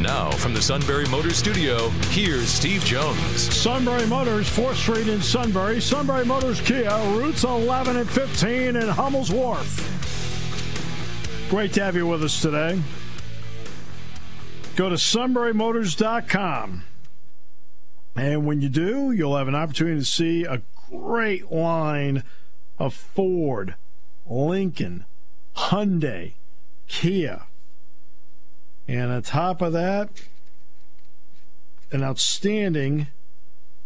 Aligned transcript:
Now, 0.00 0.30
from 0.30 0.52
the 0.52 0.60
Sunbury 0.60 1.06
Motors 1.06 1.38
Studio, 1.38 1.88
here's 2.10 2.48
Steve 2.48 2.84
Jones. 2.84 3.54
Sunbury 3.54 4.06
Motors, 4.06 4.48
4th 4.48 4.74
Street 4.74 5.08
in 5.08 5.22
Sunbury. 5.22 5.80
Sunbury 5.80 6.24
Motors 6.24 6.60
Kia, 6.60 6.90
routes 6.90 7.44
11 7.44 7.96
and 7.96 8.08
15 8.08 8.76
in 8.76 8.88
Hummel's 8.88 9.32
Wharf. 9.32 9.94
Great 11.48 11.72
to 11.72 11.82
have 11.82 11.96
you 11.96 12.06
with 12.06 12.22
us 12.22 12.42
today. 12.42 12.78
Go 14.76 14.90
to 14.90 14.96
sunburymotors.com. 14.96 16.84
And 18.16 18.46
when 18.46 18.60
you 18.60 18.68
do, 18.68 19.12
you'll 19.12 19.36
have 19.36 19.48
an 19.48 19.54
opportunity 19.54 20.00
to 20.00 20.04
see 20.04 20.44
a 20.44 20.60
great 20.90 21.50
line 21.50 22.22
of 22.78 22.92
Ford, 22.92 23.76
Lincoln, 24.26 25.06
Hyundai, 25.56 26.34
Kia. 26.86 27.44
And 28.88 29.10
on 29.10 29.22
top 29.22 29.60
of 29.62 29.72
that, 29.72 30.10
an 31.90 32.02
outstanding 32.02 33.08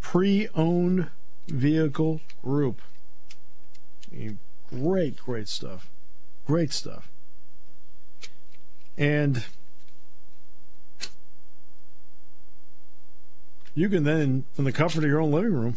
pre 0.01 0.49
owned 0.55 1.09
vehicle 1.49 2.21
group. 2.43 2.81
I 4.13 4.17
mean, 4.17 4.39
great, 4.69 5.17
great 5.19 5.49
stuff. 5.49 5.89
Great 6.47 6.73
stuff. 6.73 7.09
And 8.99 9.45
you 13.75 13.89
can 13.89 14.05
then, 14.05 14.45
from 14.53 14.65
the 14.65 14.73
comfort 14.73 15.05
of 15.05 15.11
your 15.11 15.21
own 15.21 15.33
living 15.33 15.55
room, 15.55 15.77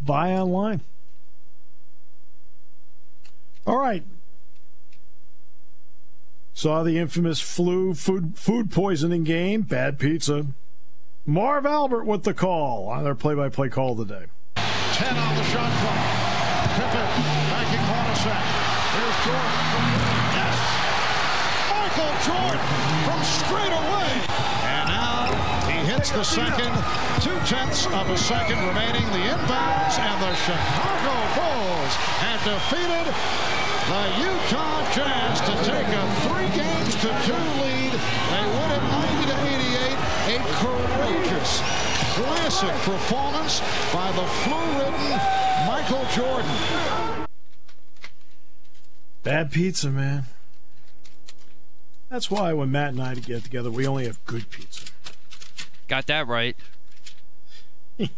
buy 0.00 0.32
online. 0.32 0.80
All 3.66 3.78
right. 3.78 4.04
Saw 6.54 6.82
the 6.82 6.98
infamous 6.98 7.40
flu 7.40 7.94
food 7.94 8.36
food 8.36 8.70
poisoning 8.70 9.24
game, 9.24 9.62
bad 9.62 9.98
pizza. 9.98 10.46
Marv 11.24 11.64
Albert 11.64 12.04
with 12.04 12.24
the 12.24 12.34
call 12.34 12.88
on 12.88 13.04
their 13.04 13.14
play-by-play 13.14 13.68
call 13.70 13.96
today. 13.96 14.26
Ten 14.92 15.16
on 15.16 15.34
the 15.36 15.44
shot 15.44 15.70
clock. 15.80 16.02
Pippen 16.76 17.08
banking 17.48 17.84
Hornacek. 17.88 18.44
Here's 18.92 19.18
Jordan. 19.24 19.84
Yes! 20.36 20.58
Michael 21.72 22.14
Jordan 22.26 22.68
from 23.06 23.20
straight 23.22 23.72
away. 23.72 24.10
And 24.68 24.84
now 24.92 25.32
he 25.70 25.78
hits 25.88 26.10
the 26.10 26.24
second. 26.24 26.72
Two 27.22 27.38
tenths 27.48 27.86
of 27.86 28.10
a 28.10 28.18
second 28.18 28.58
remaining. 28.66 29.06
The 29.14 29.24
inbounds 29.30 29.96
and 29.98 30.18
the 30.20 30.34
Chicago 30.36 31.16
Bulls 31.32 31.94
have 32.20 32.42
defeated 32.44 33.06
the 33.88 34.02
Utah 34.18 34.92
Jazz 34.94 35.40
to 35.40 35.54
take 35.64 35.88
a 35.88 36.04
three 36.26 36.50
games 36.56 36.94
to 37.02 37.08
two 37.26 37.44
lead. 37.62 37.92
They 38.30 38.44
win 38.56 38.70
it 38.70 38.84
90 38.90 39.26
to 39.30 39.36
88. 39.50 39.98
A 40.28 40.38
courageous, 40.60 41.60
classic 42.14 42.74
performance 42.82 43.60
by 43.92 44.10
the 44.12 44.26
flu-ridden 44.42 45.20
Michael 45.66 46.04
Jordan. 46.14 47.26
Bad 49.22 49.50
pizza, 49.52 49.90
man. 49.90 50.24
That's 52.08 52.30
why 52.30 52.52
when 52.52 52.70
Matt 52.70 52.90
and 52.90 53.02
I 53.02 53.14
get 53.14 53.44
together, 53.44 53.70
we 53.70 53.86
only 53.86 54.06
have 54.06 54.24
good 54.26 54.50
pizza. 54.50 54.86
Got 55.88 56.06
that 56.06 56.26
right. 56.26 56.56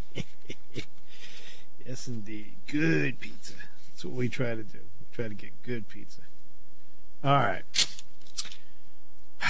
Yes, 1.86 2.08
indeed. 2.08 2.52
Good 2.66 3.20
pizza. 3.20 3.52
That's 3.90 4.04
what 4.06 4.14
we 4.14 4.28
try 4.28 4.54
to 4.54 4.62
do. 4.62 4.78
Try 5.14 5.28
to 5.28 5.34
get 5.34 5.62
good 5.62 5.88
pizza. 5.88 6.22
All 7.22 7.36
right. 7.36 7.62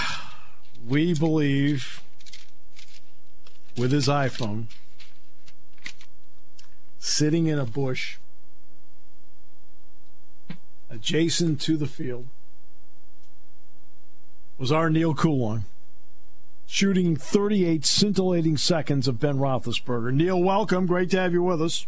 We 0.87 1.15
believe 1.15 2.03
with 3.75 3.91
his 3.91 4.07
iPhone 4.07 4.67
sitting 6.99 7.47
in 7.47 7.59
a 7.59 7.65
bush 7.65 8.19
adjacent 10.91 11.59
to 11.63 11.79
the 11.79 11.87
field 11.87 12.27
was 14.59 14.71
our 14.71 14.91
Neal 14.91 15.15
Coolong 15.15 15.65
shooting 16.67 17.17
38 17.17 17.87
scintillating 17.87 18.59
seconds 18.59 19.09
of 19.09 19.19
Ben 19.19 19.39
Roethlisberger. 19.39 20.13
Neil, 20.13 20.43
welcome. 20.43 20.85
Great 20.85 21.11
to 21.13 21.21
have 21.21 21.33
you 21.33 21.43
with 21.43 21.63
us. 21.63 21.87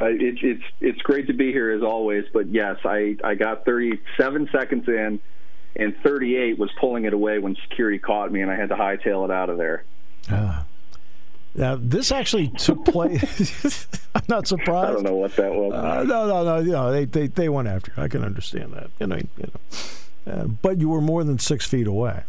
Uh, 0.00 0.06
it, 0.06 0.38
it's 0.42 0.62
it's 0.80 1.02
great 1.02 1.26
to 1.26 1.34
be 1.34 1.52
here 1.52 1.70
as 1.70 1.82
always, 1.82 2.24
but 2.32 2.48
yes, 2.48 2.76
I 2.84 3.16
I 3.22 3.34
got 3.34 3.64
37 3.66 4.48
seconds 4.50 4.88
in, 4.88 5.20
and 5.76 5.94
38 6.02 6.58
was 6.58 6.70
pulling 6.80 7.04
it 7.04 7.12
away 7.12 7.38
when 7.38 7.56
security 7.68 7.98
caught 7.98 8.32
me, 8.32 8.40
and 8.40 8.50
I 8.50 8.56
had 8.56 8.70
to 8.70 8.74
hightail 8.76 9.24
it 9.26 9.30
out 9.30 9.50
of 9.50 9.58
there. 9.58 9.84
Uh, 10.30 10.62
now, 11.54 11.76
this 11.78 12.10
actually 12.10 12.48
took 12.48 12.86
place. 12.86 13.86
I'm 14.14 14.22
not 14.28 14.46
surprised. 14.46 14.90
I 14.90 14.92
don't 14.94 15.02
know 15.02 15.14
what 15.16 15.36
that 15.36 15.52
was. 15.52 15.74
Uh, 15.74 16.04
no, 16.04 16.26
no, 16.26 16.42
no. 16.44 16.58
You 16.60 16.72
know, 16.72 16.90
they, 16.90 17.04
they 17.04 17.26
they 17.26 17.48
went 17.50 17.68
after 17.68 17.92
you. 17.94 18.02
I 18.02 18.08
can 18.08 18.24
understand 18.24 18.72
that. 18.72 18.88
You 18.98 19.06
know, 19.08 19.16
you 19.16 19.28
know. 20.26 20.32
Uh, 20.32 20.44
but 20.46 20.78
you 20.80 20.88
were 20.88 21.02
more 21.02 21.22
than 21.24 21.38
six 21.38 21.66
feet 21.66 21.86
away. 21.86 22.22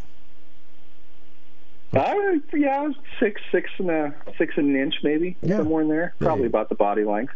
Uh, 1.94 2.14
yeah, 2.52 2.88
six 3.20 3.40
six 3.52 3.70
and 3.78 3.88
a 3.88 4.14
six 4.36 4.54
and 4.56 4.68
an 4.74 4.76
inch 4.76 4.96
maybe 5.04 5.36
Yeah. 5.42 5.58
somewhere 5.58 5.82
in 5.82 5.88
there. 5.88 6.12
Probably 6.18 6.42
Yeah. 6.42 6.48
about 6.48 6.68
the 6.68 6.74
body 6.74 7.04
length. 7.04 7.32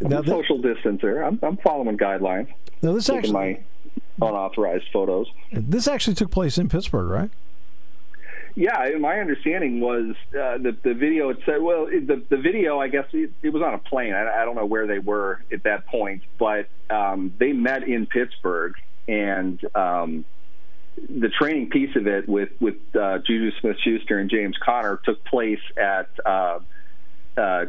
I'm 0.00 0.08
Now, 0.08 0.18
a 0.18 0.22
thi- 0.22 0.30
social 0.30 0.58
distancer. 0.58 1.26
I'm 1.26 1.38
I'm 1.42 1.56
following 1.58 1.96
guidelines. 1.98 2.48
now 2.82 2.92
this 2.92 3.08
actually 3.08 3.32
my 3.32 3.60
unauthorized 4.20 4.84
photos. 4.92 5.26
this 5.52 5.88
actually 5.88 6.14
took 6.14 6.30
place 6.30 6.58
in 6.58 6.68
Pittsburgh, 6.68 7.08
right? 7.08 7.30
Yeah, 8.56 8.90
my 9.00 9.18
understanding 9.18 9.80
was 9.80 10.14
uh, 10.30 10.58
the 10.58 10.76
the 10.82 10.94
video 10.94 11.28
had 11.28 11.38
said. 11.44 11.60
Well, 11.60 11.86
it, 11.86 12.06
the 12.06 12.22
the 12.28 12.36
video, 12.36 12.78
I 12.78 12.86
guess 12.86 13.06
it, 13.12 13.32
it 13.42 13.48
was 13.50 13.62
on 13.62 13.74
a 13.74 13.78
plane. 13.78 14.14
I, 14.14 14.42
I 14.42 14.44
don't 14.44 14.54
know 14.54 14.66
where 14.66 14.86
they 14.86 15.00
were 15.00 15.40
at 15.52 15.64
that 15.64 15.86
point, 15.86 16.22
but 16.38 16.68
um, 16.88 17.32
they 17.38 17.52
met 17.52 17.82
in 17.88 18.06
Pittsburgh, 18.06 18.74
and 19.08 19.60
um, 19.74 20.24
the 20.96 21.30
training 21.30 21.70
piece 21.70 21.96
of 21.96 22.06
it 22.06 22.28
with 22.28 22.50
with 22.60 22.76
uh, 22.94 23.18
Juju 23.18 23.50
Smith-Schuster 23.60 24.18
and 24.18 24.30
James 24.30 24.56
Conner 24.58 25.00
took 25.04 25.24
place 25.24 25.60
at. 25.76 26.08
Uh, 26.24 26.60
uh, 27.36 27.66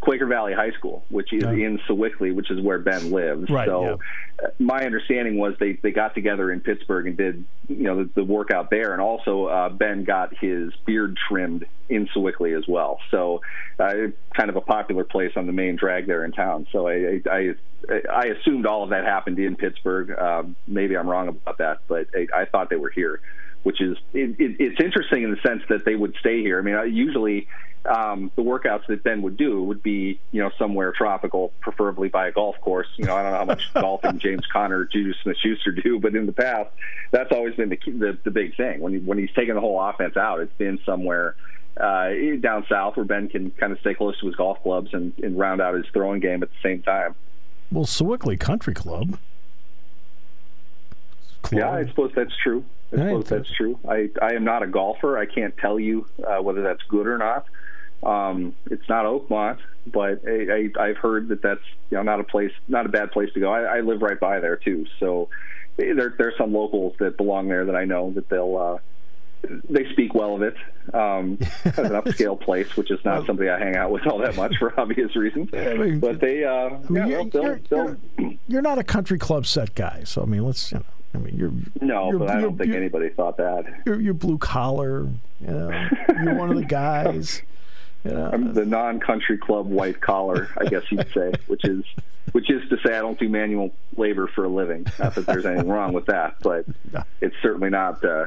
Quaker 0.00 0.26
Valley 0.26 0.52
High 0.52 0.70
School, 0.72 1.04
which 1.08 1.32
is 1.32 1.42
Yeah. 1.42 1.50
in 1.50 1.80
Sewickley, 1.88 2.32
which 2.32 2.50
is 2.50 2.60
where 2.60 2.78
Ben 2.78 3.10
lives. 3.10 3.50
Right, 3.50 3.66
So, 3.66 3.82
yeah. 3.84 4.44
uh, 4.44 4.50
my 4.58 4.84
understanding 4.84 5.36
was 5.36 5.54
they 5.58 5.72
they 5.82 5.90
got 5.90 6.14
together 6.14 6.50
in 6.52 6.60
Pittsburgh 6.60 7.06
and 7.08 7.16
did 7.16 7.44
you 7.68 7.82
know 7.82 8.04
the, 8.04 8.10
the 8.14 8.24
workout 8.24 8.70
there, 8.70 8.92
and 8.92 9.00
also 9.02 9.46
uh, 9.46 9.68
Ben 9.70 10.04
got 10.04 10.36
his 10.36 10.72
beard 10.86 11.18
trimmed 11.28 11.66
in 11.88 12.06
Sewickley 12.14 12.56
as 12.56 12.66
well. 12.68 12.98
So, 13.10 13.40
uh, 13.78 13.92
kind 14.34 14.48
of 14.48 14.56
a 14.56 14.60
popular 14.60 15.04
place 15.04 15.32
on 15.36 15.46
the 15.46 15.52
main 15.52 15.76
drag 15.76 16.06
there 16.06 16.24
in 16.24 16.32
town. 16.32 16.66
So 16.70 16.86
I 16.88 17.20
I, 17.30 17.54
I, 17.90 18.00
I 18.10 18.24
assumed 18.26 18.66
all 18.66 18.84
of 18.84 18.90
that 18.90 19.04
happened 19.04 19.38
in 19.38 19.56
Pittsburgh. 19.56 20.10
Um, 20.16 20.56
maybe 20.66 20.96
I'm 20.96 21.08
wrong 21.08 21.28
about 21.28 21.58
that, 21.58 21.78
but 21.88 22.06
I, 22.14 22.42
I 22.42 22.44
thought 22.44 22.70
they 22.70 22.76
were 22.76 22.90
here 22.90 23.20
which 23.64 23.80
is 23.80 23.96
it, 24.12 24.38
it, 24.38 24.56
it's 24.60 24.80
interesting 24.80 25.24
in 25.24 25.30
the 25.30 25.40
sense 25.44 25.62
that 25.68 25.84
they 25.84 25.96
would 25.96 26.14
stay 26.20 26.40
here. 26.40 26.58
I 26.58 26.62
mean, 26.62 26.74
uh, 26.76 26.82
usually 26.82 27.48
um, 27.86 28.30
the 28.36 28.42
workouts 28.42 28.86
that 28.86 29.02
Ben 29.02 29.22
would 29.22 29.36
do 29.36 29.62
would 29.64 29.82
be 29.82 30.20
you 30.30 30.42
know 30.42 30.50
somewhere 30.58 30.92
tropical, 30.92 31.52
preferably 31.60 32.08
by 32.08 32.28
a 32.28 32.32
golf 32.32 32.60
course. 32.60 32.86
You 32.96 33.06
know, 33.06 33.16
I 33.16 33.22
don't 33.22 33.32
know 33.32 33.38
how 33.38 33.44
much 33.44 33.74
golfing 33.74 34.18
James 34.18 34.46
Conner, 34.52 34.84
Juju 34.84 35.14
Smith-Schuster 35.22 35.72
do, 35.72 35.98
but 35.98 36.14
in 36.14 36.26
the 36.26 36.32
past, 36.32 36.70
that's 37.10 37.32
always 37.32 37.54
been 37.56 37.70
the 37.70 37.78
the, 37.86 38.18
the 38.22 38.30
big 38.30 38.56
thing. 38.56 38.80
When 38.80 38.92
he, 38.92 38.98
when 39.00 39.18
he's 39.18 39.32
taken 39.32 39.54
the 39.54 39.60
whole 39.60 39.80
offense 39.80 40.16
out, 40.16 40.40
it's 40.40 40.56
been 40.56 40.78
somewhere. 40.86 41.34
Uh, 41.76 42.36
down 42.38 42.64
south, 42.68 42.96
where 42.96 43.04
Ben 43.04 43.28
can 43.28 43.50
kind 43.50 43.72
of 43.72 43.80
stay 43.80 43.94
close 43.94 44.16
to 44.20 44.26
his 44.26 44.36
golf 44.36 44.62
clubs 44.62 44.94
and, 44.94 45.12
and 45.24 45.36
round 45.36 45.60
out 45.60 45.74
his 45.74 45.84
throwing 45.92 46.20
game 46.20 46.44
at 46.44 46.48
the 46.48 46.56
same 46.62 46.80
time. 46.82 47.16
Well, 47.72 47.84
Sewickley 47.84 48.36
Country 48.36 48.74
Club. 48.74 49.18
Club. 51.42 51.58
Yeah, 51.58 51.72
I 51.72 51.84
suppose 51.88 52.12
that's 52.14 52.36
true. 52.36 52.64
I 52.94 53.06
suppose 53.08 53.20
it's- 53.24 53.28
that's 53.46 53.56
true. 53.56 53.78
I, 53.88 54.10
I 54.22 54.34
am 54.34 54.44
not 54.44 54.62
a 54.62 54.66
golfer. 54.66 55.18
I 55.18 55.26
can't 55.26 55.56
tell 55.58 55.78
you 55.80 56.06
uh, 56.26 56.42
whether 56.42 56.62
that's 56.62 56.82
good 56.88 57.06
or 57.06 57.18
not. 57.18 57.46
Um, 58.02 58.54
it's 58.70 58.86
not 58.88 59.06
Oakmont, 59.06 59.58
but 59.86 60.20
I, 60.28 60.68
I, 60.78 60.82
I've 60.88 60.98
heard 60.98 61.28
that 61.28 61.40
that's 61.40 61.62
you 61.90 61.96
know 61.96 62.02
not 62.02 62.20
a 62.20 62.24
place, 62.24 62.52
not 62.68 62.84
a 62.84 62.90
bad 62.90 63.12
place 63.12 63.32
to 63.34 63.40
go. 63.40 63.50
I, 63.50 63.78
I 63.78 63.80
live 63.80 64.02
right 64.02 64.20
by 64.20 64.40
there 64.40 64.56
too, 64.56 64.84
so 65.00 65.30
eh, 65.78 65.94
there 65.94 66.14
there's 66.18 66.36
some 66.36 66.52
locals 66.52 66.94
that 66.98 67.16
belong 67.16 67.48
there 67.48 67.64
that 67.64 67.74
I 67.76 67.86
know 67.86 68.10
that 68.12 68.28
they'll 68.28 68.56
uh, 68.58 69.58
they 69.70 69.90
speak 69.92 70.14
well 70.14 70.34
of 70.34 70.42
it. 70.42 70.54
Um, 70.92 71.38
an 71.64 71.92
upscale 71.92 72.38
place, 72.38 72.76
which 72.76 72.90
is 72.90 73.02
not 73.06 73.24
somebody 73.24 73.48
I 73.48 73.58
hang 73.58 73.74
out 73.74 73.90
with 73.90 74.06
all 74.06 74.18
that 74.18 74.36
much 74.36 74.56
for 74.58 74.78
obvious 74.80 75.16
reasons. 75.16 75.48
I 75.54 75.72
mean, 75.72 75.98
but 75.98 76.20
they, 76.20 76.44
uh, 76.44 76.50
I 76.50 76.70
mean, 76.90 76.94
yeah, 76.94 77.06
you're, 77.06 77.24
they'll, 77.30 77.42
you're, 77.42 77.60
they'll, 77.70 77.96
you're, 78.18 78.32
you're 78.48 78.62
not 78.62 78.78
a 78.78 78.84
country 78.84 79.18
club 79.18 79.46
set 79.46 79.74
guy, 79.74 80.02
so 80.04 80.20
I 80.22 80.26
mean, 80.26 80.44
let's 80.44 80.70
you 80.72 80.78
know. 80.78 80.84
I 81.14 81.18
mean, 81.18 81.36
you're 81.36 81.52
no, 81.80 82.10
you're, 82.10 82.18
but 82.18 82.30
I 82.30 82.40
don't 82.40 82.58
think 82.58 82.74
anybody 82.74 83.08
thought 83.10 83.36
that. 83.36 83.66
You're, 83.86 84.00
you're 84.00 84.14
blue 84.14 84.38
collar. 84.38 85.06
You 85.40 85.46
know, 85.46 85.88
you're 86.22 86.34
one 86.34 86.50
of 86.50 86.56
the 86.56 86.64
guys. 86.68 87.42
You 88.04 88.10
know. 88.10 88.30
I'm 88.32 88.52
the 88.52 88.66
non-country 88.66 89.38
club 89.38 89.66
white 89.66 90.00
collar, 90.00 90.50
I 90.58 90.66
guess 90.66 90.82
you'd 90.90 91.08
say, 91.14 91.32
which 91.46 91.64
is 91.64 91.84
which 92.32 92.50
is 92.50 92.68
to 92.68 92.76
say 92.84 92.96
I 92.96 93.00
don't 93.00 93.18
do 93.18 93.28
manual 93.28 93.72
labor 93.96 94.26
for 94.26 94.44
a 94.44 94.48
living. 94.48 94.86
Not 94.98 95.14
that 95.14 95.26
there's 95.26 95.46
anything 95.46 95.68
wrong 95.68 95.92
with 95.92 96.06
that, 96.06 96.36
but 96.42 96.66
it's 97.20 97.36
certainly 97.42 97.70
not, 97.70 98.04
uh, 98.04 98.26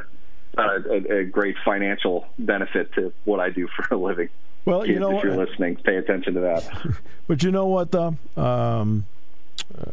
not 0.56 0.86
a, 0.86 1.20
a, 1.20 1.24
great 1.26 1.58
financial 1.66 2.26
benefit 2.40 2.94
to 2.94 3.12
what 3.26 3.40
I 3.40 3.50
do 3.50 3.68
for 3.68 3.94
a 3.94 3.98
living. 3.98 4.30
Well, 4.66 4.86
you 4.86 5.00
know, 5.00 5.18
if 5.18 5.24
you're 5.24 5.36
listening, 5.36 5.76
pay 5.78 5.98
attention 5.98 6.36
to 6.36 6.40
that. 6.42 6.98
But 7.28 7.44
you 7.44 7.52
know 7.52 7.66
what, 7.66 7.92
though. 7.92 8.16
Um, 8.38 9.06
uh, 9.78 9.84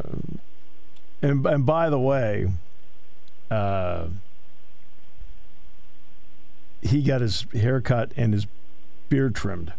and 1.21 1.45
and 1.45 1.65
by 1.65 1.89
the 1.89 1.99
way, 1.99 2.47
uh, 3.51 4.07
he 6.81 7.01
got 7.01 7.21
his 7.21 7.45
haircut 7.53 8.11
and 8.15 8.33
his 8.33 8.47
beard 9.09 9.35
trimmed. 9.35 9.73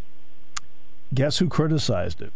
Guess 1.14 1.38
who 1.38 1.48
criticized 1.48 2.20
it? 2.20 2.32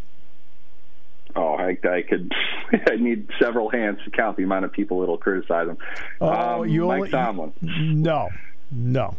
Oh, 1.37 1.55
I, 1.55 1.79
I 1.89 2.03
could. 2.03 2.33
I 2.91 2.97
need 2.97 3.29
several 3.41 3.69
hands 3.69 3.99
to 4.05 4.11
count 4.11 4.37
the 4.37 4.43
amount 4.43 4.65
of 4.65 4.73
people 4.73 5.01
that'll 5.01 5.19
criticize 5.19 5.69
him. 5.69 5.79
Oh, 6.21 6.63
um, 6.63 6.69
you 6.69 6.87
Mike 6.87 6.99
only, 6.99 7.11
Tomlin. 7.11 7.53
No, 7.61 8.29
no. 8.71 9.17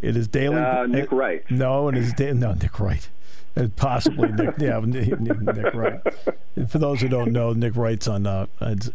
It 0.00 0.16
is 0.16 0.28
daily. 0.28 0.56
Uh, 0.56 0.86
Nick 0.86 1.10
Wright. 1.12 1.50
No, 1.50 1.88
it 1.88 1.96
is 1.96 2.12
da- 2.12 2.32
no 2.32 2.52
Nick 2.52 2.78
Wright. 2.78 3.08
Uh, 3.56 3.68
possibly 3.76 4.30
Nick. 4.32 4.54
Yeah, 4.58 4.80
Nick, 4.84 5.20
Nick 5.20 5.74
Wright. 5.74 6.00
And 6.56 6.70
for 6.70 6.78
those 6.78 7.00
who 7.00 7.08
don't 7.08 7.32
know, 7.32 7.52
Nick 7.52 7.76
Wright's 7.76 8.08
on 8.08 8.26
uh, 8.26 8.46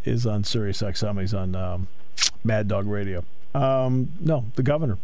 is 0.06 0.26
on 0.26 0.44
Sirius 0.44 0.82
XM. 0.82 1.20
He's 1.22 1.34
on 1.34 1.56
um, 1.56 1.88
Mad 2.44 2.68
Dog 2.68 2.88
Radio. 2.88 3.24
Um, 3.54 4.12
no, 4.20 4.46
the 4.56 4.64
governor. 4.64 4.98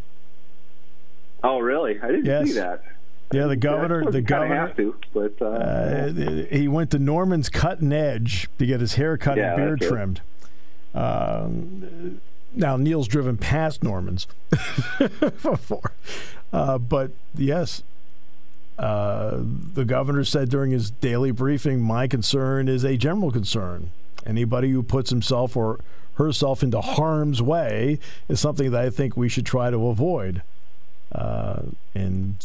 Oh, 1.42 1.58
really? 1.58 2.00
I 2.00 2.08
didn't 2.08 2.26
yes. 2.26 2.48
see 2.48 2.54
that. 2.54 2.82
Yeah, 3.32 3.46
the 3.46 3.56
governor. 3.56 4.04
Yeah, 4.04 4.10
the 4.10 4.22
governor. 4.22 4.54
Have 4.54 4.76
to, 4.76 4.96
but 5.12 5.34
uh, 5.40 5.46
uh, 5.46 6.12
he 6.50 6.68
went 6.68 6.90
to 6.92 6.98
Norman's 6.98 7.48
Cutting 7.48 7.92
Edge 7.92 8.48
to 8.58 8.66
get 8.66 8.80
his 8.80 8.94
hair 8.94 9.16
cut 9.16 9.36
yeah, 9.36 9.54
and 9.54 9.56
beard 9.56 9.80
trimmed. 9.80 10.20
Um, 10.94 12.20
now 12.54 12.76
Neal's 12.76 13.08
driven 13.08 13.36
past 13.36 13.82
Norman's 13.82 14.28
before, 15.18 15.92
uh, 16.52 16.78
but 16.78 17.10
yes, 17.36 17.82
uh, 18.78 19.38
the 19.38 19.84
governor 19.84 20.24
said 20.24 20.48
during 20.48 20.70
his 20.70 20.90
daily 20.90 21.30
briefing, 21.30 21.80
"My 21.80 22.06
concern 22.06 22.68
is 22.68 22.84
a 22.84 22.96
general 22.96 23.30
concern. 23.30 23.90
Anybody 24.26 24.70
who 24.70 24.82
puts 24.82 25.10
himself 25.10 25.56
or 25.56 25.80
herself 26.14 26.62
into 26.62 26.80
harm's 26.80 27.40
way 27.40 27.98
is 28.28 28.40
something 28.40 28.70
that 28.70 28.80
I 28.82 28.90
think 28.90 29.16
we 29.16 29.28
should 29.28 29.46
try 29.46 29.70
to 29.70 29.88
avoid." 29.88 30.42
Uh, 31.12 31.62
and 31.94 32.36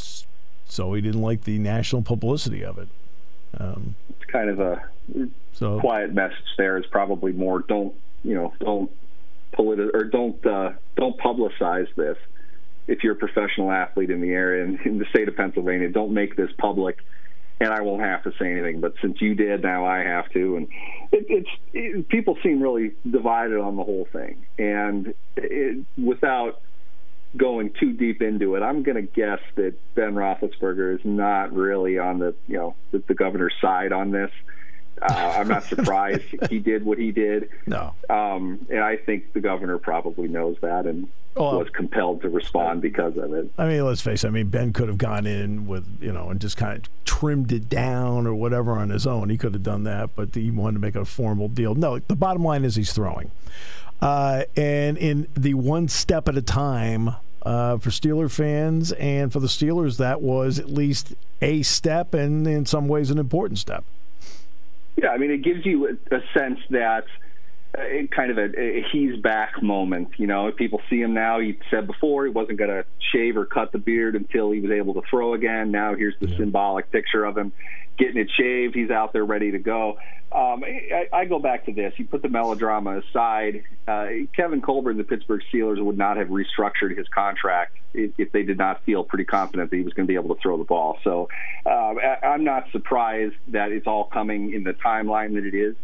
so 0.66 0.94
he 0.94 1.02
didn't 1.02 1.22
like 1.22 1.44
the 1.44 1.60
national 1.60 2.02
publicity 2.02 2.64
of 2.64 2.78
it. 2.78 2.88
Um, 3.58 3.96
it's 4.10 4.32
kind 4.32 4.50
of 4.50 4.60
a 4.60 4.82
so, 5.54 5.80
quiet 5.80 6.14
message. 6.14 6.38
There 6.58 6.78
is 6.78 6.86
probably 6.86 7.34
more. 7.34 7.60
Don't 7.60 7.94
you 8.24 8.36
know? 8.36 8.54
Don't 8.60 8.92
politi- 9.54 9.94
or 9.94 10.06
don't 10.06 10.46
uh, 10.46 10.72
don't 10.96 11.18
publicize 11.18 11.94
this. 11.96 12.18
If 12.88 13.04
you're 13.04 13.14
a 13.14 13.18
professional 13.18 13.72
athlete 13.72 14.10
in 14.10 14.22
the 14.22 14.32
area 14.32 14.66
and 14.66 14.80
in 14.86 14.98
the 14.98 15.06
state 15.06 15.28
of 15.28 15.36
Pennsylvania, 15.36 15.90
don't 15.90 16.14
make 16.14 16.36
this 16.36 16.50
public. 16.58 16.98
And 17.60 17.72
I 17.72 17.82
won't 17.82 18.02
have 18.02 18.24
to 18.24 18.32
say 18.40 18.52
anything. 18.52 18.82
But 18.82 18.96
since 19.02 19.22
you 19.22 19.36
did, 19.36 19.62
now 19.62 19.86
I 19.86 20.00
have 20.00 20.30
to. 20.32 20.58
And 20.58 20.68
it, 21.12 21.26
it's 21.30 21.50
it, 21.74 22.10
people 22.10 22.38
seem 22.42 22.62
really 22.62 22.94
divided 23.10 23.60
on 23.60 23.76
the 23.76 23.84
whole 23.84 24.08
thing. 24.12 24.46
And 24.58 25.14
it, 25.38 25.86
without 25.96 26.62
going 27.38 27.72
too 27.80 27.94
deep 27.94 28.22
into 28.22 28.56
it, 28.56 28.62
I'm 28.62 28.84
going 28.84 28.96
to 28.96 29.02
guess 29.04 29.40
that 29.56 29.76
Ben 29.96 30.16
Roethlisberger 30.16 30.96
is 30.96 31.02
not 31.04 31.54
really 31.54 32.00
on 32.00 32.20
the 32.20 32.34
you 32.48 32.58
know 32.58 32.76
the, 32.92 33.04
the 33.08 33.14
governor's 33.14 33.54
side 33.62 33.92
on 33.92 34.12
this. 34.12 34.32
Uh, 35.02 35.36
I'm 35.38 35.48
not 35.48 35.64
surprised 35.64 36.24
he 36.50 36.60
did 36.60 36.86
what 36.86 36.98
he 36.98 37.12
did. 37.12 37.50
No, 37.66 37.94
um, 38.10 38.66
and 38.70 38.80
I 38.80 38.98
think 38.98 39.34
the 39.34 39.42
governor 39.42 39.78
probably 39.78 40.28
knows 40.28 40.58
that 40.62 40.86
and 40.86 41.10
well, 41.36 41.60
was 41.60 41.70
compelled 41.70 42.22
to 42.22 42.30
respond 42.30 42.82
because 42.82 43.18
of 43.18 43.34
it. 43.34 43.52
I 43.58 43.68
mean, 43.68 43.86
let's 43.86 44.02
face 44.02 44.24
it. 44.24 44.28
I 44.28 44.32
mean, 44.32 44.50
Ben 44.50 44.74
could 44.74 44.90
have 44.90 44.98
gone 44.98 45.26
in 45.26 45.68
with 45.68 45.86
you 46.02 46.12
know 46.12 46.30
and 46.30 46.40
just 46.40 46.58
kind 46.58 46.78
of 46.78 47.06
trimmed 47.06 47.52
it 47.52 47.70
down 47.70 48.28
or 48.28 48.36
whatever 48.36 48.74
on 48.74 48.90
his 48.90 49.08
own. 49.08 49.30
He 49.30 49.38
could 49.38 49.54
have 49.54 49.64
done 49.64 49.84
that, 49.84 50.16
but 50.16 50.36
he 50.36 50.52
wanted 50.52 50.76
to 50.76 50.80
make 50.80 50.96
a 50.96 51.06
formal 51.06 51.48
deal. 51.48 51.76
No, 51.76 52.00
the 52.00 52.16
bottom 52.16 52.44
line 52.44 52.64
is 52.64 52.76
he's 52.76 52.94
throwing. 52.94 53.32
Uh, 54.02 54.44
and 54.58 54.98
in 54.98 55.28
the 55.36 55.54
one 55.54 55.88
step 55.88 56.28
at 56.28 56.36
a 56.36 56.42
time 56.42 57.16
uh, 57.44 57.78
for 57.78 57.90
Steeler 57.90 58.30
fans 58.30 58.92
and 58.94 59.32
for 59.32 59.40
the 59.40 59.48
Steelers, 59.48 59.98
that 59.98 60.22
was 60.22 60.60
at 60.60 60.70
least 60.70 61.14
a 61.42 61.62
step 61.62 62.14
and 62.14 62.48
in 62.48 62.66
some 62.66 62.88
ways 62.88 63.12
an 63.12 63.20
important 63.20 63.60
step. 63.60 63.84
Yeah, 65.02 65.10
I 65.10 65.18
mean, 65.18 65.32
it 65.32 65.44
gives 65.44 65.66
you 65.66 65.88
a, 65.88 66.16
a 66.16 66.20
sense 66.38 66.60
that 66.70 67.06
uh, 67.78 67.84
kind 68.16 68.32
of 68.32 68.38
a, 68.38 68.60
a, 68.60 68.86
he's 68.92 69.18
back 69.18 69.62
moment. 69.62 70.10
You 70.18 70.28
know, 70.28 70.52
people 70.52 70.82
see 70.90 71.02
him 71.02 71.14
now. 71.14 71.40
He 71.40 71.58
said 71.70 71.88
before 71.88 72.26
he 72.26 72.32
wasn't 72.32 72.58
going 72.58 72.70
to 72.70 72.86
shave 73.14 73.38
or 73.38 73.46
cut 73.46 73.72
the 73.72 73.78
beard 73.78 74.16
until 74.16 74.52
he 74.52 74.60
was 74.60 74.72
able 74.72 74.94
to 74.96 75.02
throw 75.10 75.34
again. 75.34 75.72
Now 75.72 75.96
here's 75.96 76.16
the 76.20 76.30
yeah. 76.30 76.38
symbolic 76.38 76.92
picture 76.92 77.24
of 77.24 77.38
him 77.38 77.54
getting 77.98 78.18
it 78.18 78.30
shaved. 78.38 78.76
He's 78.76 78.90
out 78.90 79.14
there 79.14 79.26
ready 79.26 79.52
to 79.52 79.60
go. 79.60 79.98
Um, 80.32 80.64
I, 80.64 81.08
I 81.12 81.26
go 81.26 81.40
back 81.40 81.66
to 81.66 81.74
this. 81.74 81.94
You 81.98 82.06
put 82.06 82.22
the 82.22 82.30
melodrama 82.30 83.00
aside. 83.00 83.64
Uh, 83.86 84.08
Kevin 84.34 84.62
Colbert 84.62 84.92
and 84.92 85.00
the 85.00 85.04
Pittsburgh 85.04 85.42
Steelers 85.54 85.84
would 85.84 85.98
not 85.98 86.16
have 86.18 86.30
restructured 86.30 86.98
his 86.98 87.08
contract 87.10 87.78
if, 87.94 88.12
if 88.18 88.32
they 88.32 88.44
did 88.44 88.58
not 88.58 88.84
feel 88.86 89.04
pretty 89.04 89.26
confident 89.26 89.70
that 89.70 89.78
he 89.78 89.84
was 89.84 89.94
going 89.94 90.08
to 90.08 90.12
be 90.12 90.16
able 90.16 90.34
to 90.34 90.42
throw 90.42 90.58
the 90.58 90.64
ball. 90.64 90.98
So 91.04 91.28
um, 91.66 92.00
I, 92.00 92.26
I'm 92.26 92.46
not 92.46 92.72
surprised 92.72 93.36
that 93.50 93.72
it's 93.72 93.88
all 93.88 94.06
coming 94.06 94.54
in 94.54 94.64
the 94.64 94.74
timeline 94.74 95.36
that 95.36 95.46
it 95.46 95.54
is. 95.54 95.76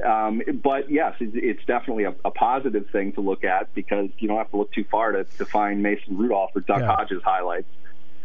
Um, 0.00 0.42
but 0.62 0.90
yes, 0.90 1.16
it's, 1.20 1.32
it's 1.34 1.64
definitely 1.66 2.04
a, 2.04 2.14
a, 2.24 2.30
positive 2.30 2.88
thing 2.90 3.12
to 3.12 3.20
look 3.20 3.44
at 3.44 3.72
because 3.74 4.10
you 4.18 4.28
don't 4.28 4.38
have 4.38 4.50
to 4.50 4.56
look 4.56 4.72
too 4.72 4.84
far 4.84 5.12
to, 5.12 5.24
to 5.24 5.44
find 5.44 5.82
Mason 5.82 6.16
Rudolph 6.16 6.50
or 6.54 6.60
Duck 6.60 6.80
yeah. 6.80 6.96
Hodges 6.96 7.22
highlights. 7.22 7.68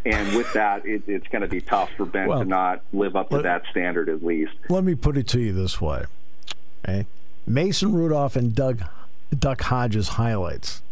And 0.06 0.36
with 0.36 0.52
that, 0.54 0.86
it, 0.86 1.04
it's 1.08 1.28
going 1.28 1.42
to 1.42 1.48
be 1.48 1.62
tough 1.62 1.90
for 1.98 2.06
Ben 2.06 2.28
well, 2.28 2.40
to 2.40 2.46
not 2.46 2.82
live 2.94 3.16
up 3.16 3.30
to 3.30 3.38
let, 3.38 3.44
that 3.44 3.64
standard 3.72 4.08
at 4.08 4.24
least. 4.24 4.54
Let 4.70 4.84
me 4.84 4.94
put 4.94 5.18
it 5.18 5.28
to 5.30 5.40
you 5.40 5.52
this 5.52 5.82
way: 5.82 6.06
okay? 6.88 7.08
Mason 7.48 7.92
Rudolph 7.94 8.36
and 8.36 8.54
Doug 8.54 8.84
Duck 9.38 9.62
Hodges 9.62 10.10
highlights 10.10 10.84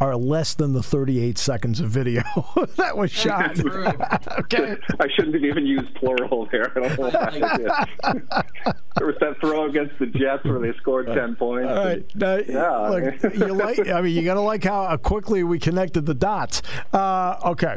are 0.00 0.16
less 0.16 0.54
than 0.54 0.72
the 0.72 0.82
38 0.82 1.38
seconds 1.38 1.80
of 1.80 1.90
video 1.90 2.22
that 2.76 2.96
was 2.96 3.10
shot. 3.10 3.58
okay. 4.38 4.76
I 5.00 5.08
shouldn't 5.14 5.34
have 5.34 5.44
even 5.44 5.66
used 5.66 5.92
plural 5.96 6.48
there. 6.52 6.70
I 6.76 6.88
don't 6.88 6.98
know 6.98 7.10
why 7.10 7.28
I 7.28 7.30
did. 7.56 8.22
there 8.96 9.06
was 9.06 9.16
that 9.20 9.36
throw 9.40 9.66
against 9.68 9.98
the 9.98 10.06
Jets 10.06 10.44
where 10.44 10.60
they 10.60 10.76
scored 10.78 11.06
10 11.06 11.36
points. 11.36 11.68
All 11.68 11.84
right. 11.84 12.14
Now, 12.14 12.36
yeah. 12.36 12.88
Look, 12.88 13.34
you 13.34 13.54
like, 13.54 13.88
I 13.88 14.00
mean, 14.00 14.14
you 14.14 14.22
got 14.22 14.34
to 14.34 14.40
like 14.40 14.64
how 14.64 14.96
quickly 14.96 15.42
we 15.42 15.58
connected 15.58 16.06
the 16.06 16.14
dots. 16.14 16.62
Uh, 16.92 17.36
okay. 17.44 17.76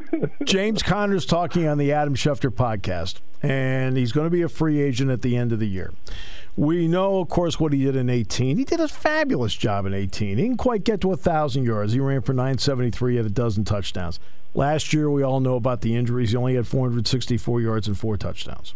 James 0.44 0.82
Conner's 0.82 1.26
talking 1.26 1.66
on 1.66 1.78
the 1.78 1.92
Adam 1.92 2.14
Schefter 2.14 2.50
podcast, 2.50 3.20
and 3.42 3.96
he's 3.96 4.12
going 4.12 4.26
to 4.26 4.30
be 4.30 4.42
a 4.42 4.48
free 4.48 4.80
agent 4.80 5.10
at 5.10 5.22
the 5.22 5.36
end 5.36 5.52
of 5.52 5.58
the 5.58 5.68
year. 5.68 5.92
We 6.56 6.86
know, 6.86 7.20
of 7.20 7.28
course, 7.28 7.58
what 7.58 7.72
he 7.72 7.84
did 7.84 7.96
in 7.96 8.10
18. 8.10 8.58
He 8.58 8.64
did 8.64 8.80
a 8.80 8.88
fabulous 8.88 9.54
job 9.54 9.86
in 9.86 9.94
18. 9.94 10.36
He 10.36 10.42
didn't 10.42 10.58
quite 10.58 10.84
get 10.84 11.00
to 11.00 11.08
1,000 11.08 11.64
yards. 11.64 11.94
He 11.94 12.00
ran 12.00 12.20
for 12.20 12.34
973 12.34 13.18
at 13.18 13.24
a 13.24 13.30
dozen 13.30 13.64
touchdowns. 13.64 14.20
Last 14.54 14.92
year, 14.92 15.10
we 15.10 15.22
all 15.22 15.40
know 15.40 15.56
about 15.56 15.80
the 15.80 15.96
injuries. 15.96 16.32
He 16.32 16.36
only 16.36 16.56
had 16.56 16.66
464 16.66 17.60
yards 17.62 17.88
and 17.88 17.98
four 17.98 18.18
touchdowns. 18.18 18.74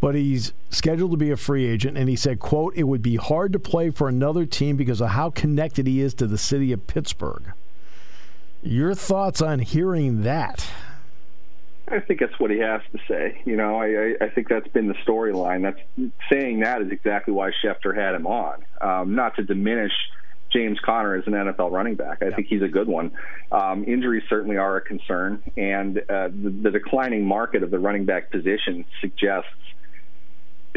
But 0.00 0.14
he's 0.14 0.54
scheduled 0.70 1.10
to 1.10 1.16
be 1.18 1.30
a 1.30 1.36
free 1.36 1.66
agent, 1.66 1.98
and 1.98 2.08
he 2.08 2.16
said, 2.16 2.40
quote, 2.40 2.74
it 2.74 2.84
would 2.84 3.02
be 3.02 3.16
hard 3.16 3.52
to 3.52 3.58
play 3.58 3.90
for 3.90 4.08
another 4.08 4.46
team 4.46 4.76
because 4.76 5.02
of 5.02 5.10
how 5.10 5.28
connected 5.28 5.86
he 5.86 6.00
is 6.00 6.14
to 6.14 6.26
the 6.26 6.38
city 6.38 6.72
of 6.72 6.86
Pittsburgh. 6.86 7.52
Your 8.62 8.94
thoughts 8.94 9.42
on 9.42 9.58
hearing 9.58 10.22
that? 10.22 10.66
I 11.88 12.00
think 12.00 12.20
that's 12.20 12.38
what 12.38 12.50
he 12.50 12.58
has 12.58 12.80
to 12.92 12.98
say. 13.08 13.42
You 13.44 13.56
know, 13.56 13.76
I, 13.76 14.14
I 14.24 14.28
think 14.30 14.48
that's 14.48 14.68
been 14.68 14.88
the 14.88 14.94
storyline. 15.06 15.62
That's 15.62 16.10
saying 16.32 16.60
that 16.60 16.80
is 16.80 16.90
exactly 16.90 17.34
why 17.34 17.50
Schefter 17.62 17.94
had 17.94 18.14
him 18.14 18.26
on. 18.26 18.64
Um, 18.80 19.14
not 19.14 19.36
to 19.36 19.42
diminish 19.42 19.92
James 20.50 20.78
Conner 20.82 21.16
as 21.16 21.26
an 21.26 21.34
NFL 21.34 21.70
running 21.72 21.96
back. 21.96 22.18
I 22.22 22.26
yeah. 22.26 22.36
think 22.36 22.48
he's 22.48 22.62
a 22.62 22.68
good 22.68 22.88
one. 22.88 23.12
Um, 23.52 23.84
injuries 23.84 24.22
certainly 24.28 24.56
are 24.56 24.76
a 24.76 24.80
concern, 24.80 25.42
and 25.56 25.98
uh, 25.98 26.28
the, 26.28 26.58
the 26.62 26.70
declining 26.70 27.26
market 27.26 27.62
of 27.62 27.70
the 27.70 27.78
running 27.78 28.06
back 28.06 28.30
position 28.30 28.84
suggests 29.00 29.50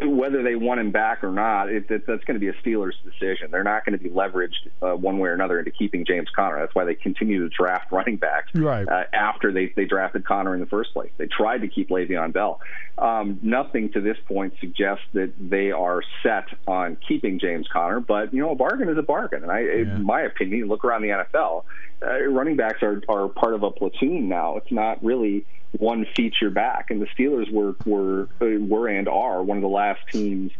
whether 0.05 0.43
they 0.43 0.55
want 0.55 0.79
him 0.79 0.91
back 0.91 1.23
or 1.23 1.31
not, 1.31 1.69
it, 1.69 1.89
it, 1.89 2.05
that's 2.05 2.23
going 2.25 2.35
to 2.35 2.39
be 2.39 2.49
a 2.49 2.53
Steelers 2.53 2.93
decision. 3.03 3.49
They're 3.49 3.63
not 3.63 3.83
going 3.83 3.97
to 3.97 4.03
be 4.03 4.11
leveraged 4.11 4.69
uh, 4.81 4.95
one 4.95 5.17
way 5.17 5.29
or 5.29 5.33
another 5.33 5.57
into 5.57 5.71
keeping 5.71 6.05
James 6.05 6.27
Conner. 6.35 6.59
That's 6.59 6.75
why 6.75 6.85
they 6.85 6.93
continue 6.93 7.47
to 7.47 7.49
draft 7.49 7.91
running 7.91 8.17
backs 8.17 8.53
right. 8.53 8.87
uh, 8.87 9.05
after 9.11 9.51
they, 9.51 9.73
they 9.75 9.85
drafted 9.85 10.23
Conner 10.23 10.53
in 10.53 10.59
the 10.59 10.67
first 10.67 10.93
place. 10.93 11.09
They 11.17 11.25
tried 11.25 11.59
to 11.59 11.67
keep 11.67 11.89
Le'Veon 11.89 12.31
Bell. 12.31 12.61
Um, 12.99 13.39
nothing 13.41 13.91
to 13.93 14.01
this 14.01 14.17
point 14.27 14.53
suggests 14.59 15.05
that 15.13 15.33
they 15.39 15.71
are 15.71 16.01
set 16.21 16.45
on 16.67 16.97
keeping 17.07 17.39
James 17.39 17.67
Conner, 17.71 17.99
but 17.99 18.33
you 18.33 18.41
know 18.41 18.51
a 18.51 18.55
bargain 18.55 18.89
is 18.89 18.97
a 18.97 19.03
bargain. 19.03 19.43
And 19.43 19.51
I, 19.51 19.61
yeah. 19.61 19.95
in 19.95 20.03
my 20.03 20.21
opinion, 20.21 20.67
look 20.67 20.85
around 20.85 21.01
the 21.01 21.09
NFL, 21.09 21.63
uh, 22.05 22.23
running 22.25 22.55
backs 22.55 22.83
are 22.83 23.01
are 23.09 23.27
part 23.29 23.53
of 23.53 23.63
a 23.63 23.71
platoon 23.71 24.29
now. 24.29 24.57
It's 24.57 24.71
not 24.71 25.03
really 25.03 25.45
one 25.77 26.05
feature 26.15 26.49
back, 26.49 26.89
and 26.89 27.01
the 27.01 27.07
Steelers 27.07 27.51
were 27.51 27.75
were 27.85 28.27
were 28.39 28.87
and 28.87 29.07
are 29.07 29.43
one 29.43 29.57
of 29.57 29.61
the 29.61 29.69
last 29.69 30.01
teams 30.11 30.51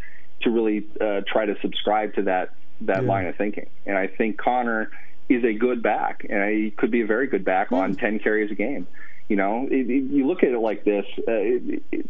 to 0.42 0.50
really 0.50 0.86
uh, 1.02 1.22
try 1.28 1.46
to 1.46 1.56
subscribe 1.62 2.16
to 2.16 2.24
that 2.24 2.54
that 2.82 3.04
yeah. 3.04 3.10
line 3.10 3.26
of 3.26 3.36
thinking. 3.36 3.70
And 3.86 3.98
I 3.98 4.08
think 4.08 4.38
Conner 4.38 4.92
is 5.30 5.44
a 5.44 5.54
good 5.54 5.82
back, 5.82 6.26
and 6.30 6.52
he 6.52 6.72
could 6.72 6.92
be 6.92 7.02
a 7.02 7.06
very 7.06 7.28
good 7.28 7.44
back 7.44 7.72
on 7.72 7.92
hmm. 7.92 8.00
ten 8.00 8.20
carries 8.20 8.52
a 8.52 8.56
game. 8.56 8.88
You 9.28 9.36
know, 9.36 9.68
it, 9.70 9.90
it, 9.90 10.04
you 10.12 10.26
look 10.28 10.44
at 10.44 10.52
it 10.52 10.60
like 10.60 10.84
this. 10.84 11.06
Uh, 11.28 11.32
it, 11.92 12.10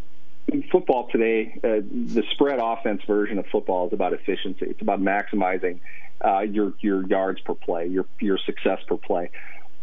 in 0.50 0.64
football 0.72 1.10
today, 1.10 1.60
uh, 1.62 1.82
the 1.92 2.24
spread 2.32 2.60
offense 2.62 3.02
version 3.06 3.38
of 3.38 3.46
football 3.48 3.88
is 3.88 3.94
about 3.94 4.14
efficiency. 4.14 4.66
It's 4.66 4.82
about 4.82 5.02
maximizing 5.02 5.80
uh, 6.24 6.40
your 6.42 6.74
your 6.80 7.06
yards 7.06 7.42
per 7.42 7.54
play, 7.54 7.88
your 7.88 8.06
your 8.20 8.38
success 8.38 8.80
per 8.88 8.98
play 8.98 9.30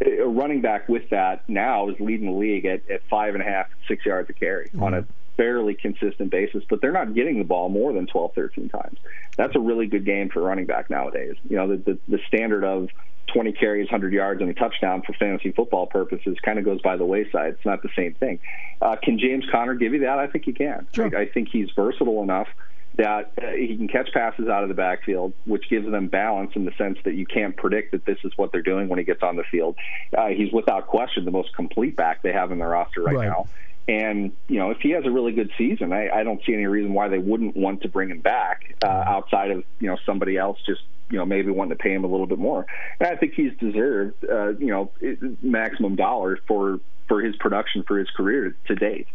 a 0.01 0.27
running 0.27 0.61
back 0.61 0.89
with 0.89 1.09
that 1.11 1.49
now 1.49 1.89
is 1.89 1.97
leading 2.01 2.27
the 2.27 2.39
league 2.39 2.65
at, 2.65 2.89
at 2.91 3.03
five 3.09 3.35
and 3.35 3.43
a 3.43 3.47
half, 3.47 3.67
six 3.89 4.05
yards 4.05 4.29
a 4.31 4.33
carry 4.33 4.69
mm-hmm. 4.69 4.83
on 4.83 4.95
a 4.95 5.07
fairly 5.37 5.75
consistent 5.75 6.31
basis, 6.31 6.63
but 6.69 6.81
they're 6.81 6.93
not 6.93 7.15
getting 7.15 7.39
the 7.39 7.45
ball 7.45 7.69
more 7.69 7.93
than 7.93 8.07
12, 8.07 8.35
13 8.35 8.69
times. 8.69 8.99
That's 9.37 9.55
a 9.57 9.61
really 9.61 9.87
good 9.87 10.05
game 10.05 10.31
for 10.31 10.41
running 10.43 10.67
back 10.67 10.91
nowadays. 10.91 11.35
You 11.49 11.57
know, 11.57 11.69
the, 11.69 11.77
the, 11.77 11.99
the 12.09 12.19
standard 12.29 12.65
of 12.65 12.89
20 13.33 13.53
carries, 13.53 13.87
100 13.87 14.13
yards, 14.13 14.41
and 14.41 14.51
a 14.51 14.55
touchdown 14.55 15.03
for 15.03 15.13
fantasy 15.15 15.51
football 15.51 15.87
purposes 15.87 16.37
kind 16.45 16.59
of 16.59 16.65
goes 16.65 16.81
by 16.83 16.97
the 16.97 17.05
wayside. 17.05 17.55
It's 17.55 17.65
not 17.65 17.83
the 17.83 17.89
same 17.97 18.15
thing. 18.15 18.39
Uh, 18.81 18.97
can 19.03 19.19
James 19.19 19.45
Conner 19.51 19.75
give 19.75 19.93
you 19.93 20.01
that? 20.01 20.19
I 20.19 20.27
think 20.29 20.45
he 20.45 20.53
can. 20.53 20.87
Sure. 20.93 21.17
I, 21.17 21.23
I 21.23 21.29
think 21.29 21.49
he's 21.51 21.71
versatile 21.75 22.23
enough 22.23 22.49
that 22.97 23.33
uh, 23.43 23.51
he 23.51 23.77
can 23.77 23.89
catch 23.89 24.13
passes 24.13 24.49
out 24.49 24.63
of 24.63 24.69
the 24.69 24.75
backfield, 24.75 25.33
which 25.47 25.69
gives 25.69 25.91
them 25.91 26.07
balance 26.07 26.53
in 26.55 26.65
the 26.65 26.73
sense 26.79 26.99
that 27.05 27.15
you 27.15 27.27
can't 27.27 27.57
predict 27.57 27.93
that 27.93 28.05
this 28.05 28.19
is 28.25 28.33
what 28.37 28.53
they're 28.53 28.63
doing 28.63 28.89
when 28.89 28.99
he 28.99 29.05
gets 29.05 29.23
on 29.23 29.37
the 29.37 29.45
field. 29.51 29.77
Uh, 30.17 30.29
he's 30.29 30.53
without 30.53 30.87
question 30.87 31.25
the 31.25 31.31
most 31.31 31.55
complete 31.55 31.97
back 31.97 32.23
they 32.23 32.33
have 32.33 32.53
in 32.53 32.59
their 32.59 32.69
roster 32.69 33.03
right, 33.03 33.17
right. 33.17 33.29
now. 33.29 33.49
And 33.87 34.33
you 34.49 34.59
know, 34.59 34.71
if 34.71 34.79
he 34.81 34.91
has 34.91 35.05
a 35.05 35.11
really 35.11 35.33
good 35.33 35.51
season, 35.59 35.93
I, 35.93 36.09
I 36.09 36.23
don't 36.23 36.41
see 36.47 36.55
any 36.55 36.67
reason 36.67 36.95
why 36.95 37.09
they 37.09 37.19
wouldn't 37.19 37.55
want 37.55 37.83
to 37.83 37.89
bring 37.89 38.11
him 38.11 38.21
back 38.21 38.77
uh, 38.83 38.89
outside 38.89 39.51
of 39.51 39.65
you 39.79 39.89
know 39.89 39.99
somebody 40.07 40.39
else 40.39 40.59
just 40.65 40.81
you 41.11 41.19
know 41.19 41.27
maybe 41.27 41.51
wanting 41.51 41.77
to 41.77 41.83
pay 41.83 41.93
him 41.93 42.05
a 42.05 42.07
little 42.07 42.27
bit 42.27 42.39
more. 42.39 42.65
And 42.99 43.09
I 43.09 43.17
think 43.17 43.35
he's 43.35 43.53
deserved 43.59 44.25
uh, 44.25 44.55
you 44.57 44.69
know 44.69 44.91
maximum 45.43 45.97
dollars 45.97 46.39
for 46.47 46.81
for 47.09 47.21
his 47.21 47.37
production 47.37 47.83
for 47.83 47.99
his 47.99 48.09
career 48.11 48.57
to 48.69 48.75
date. 48.75 49.07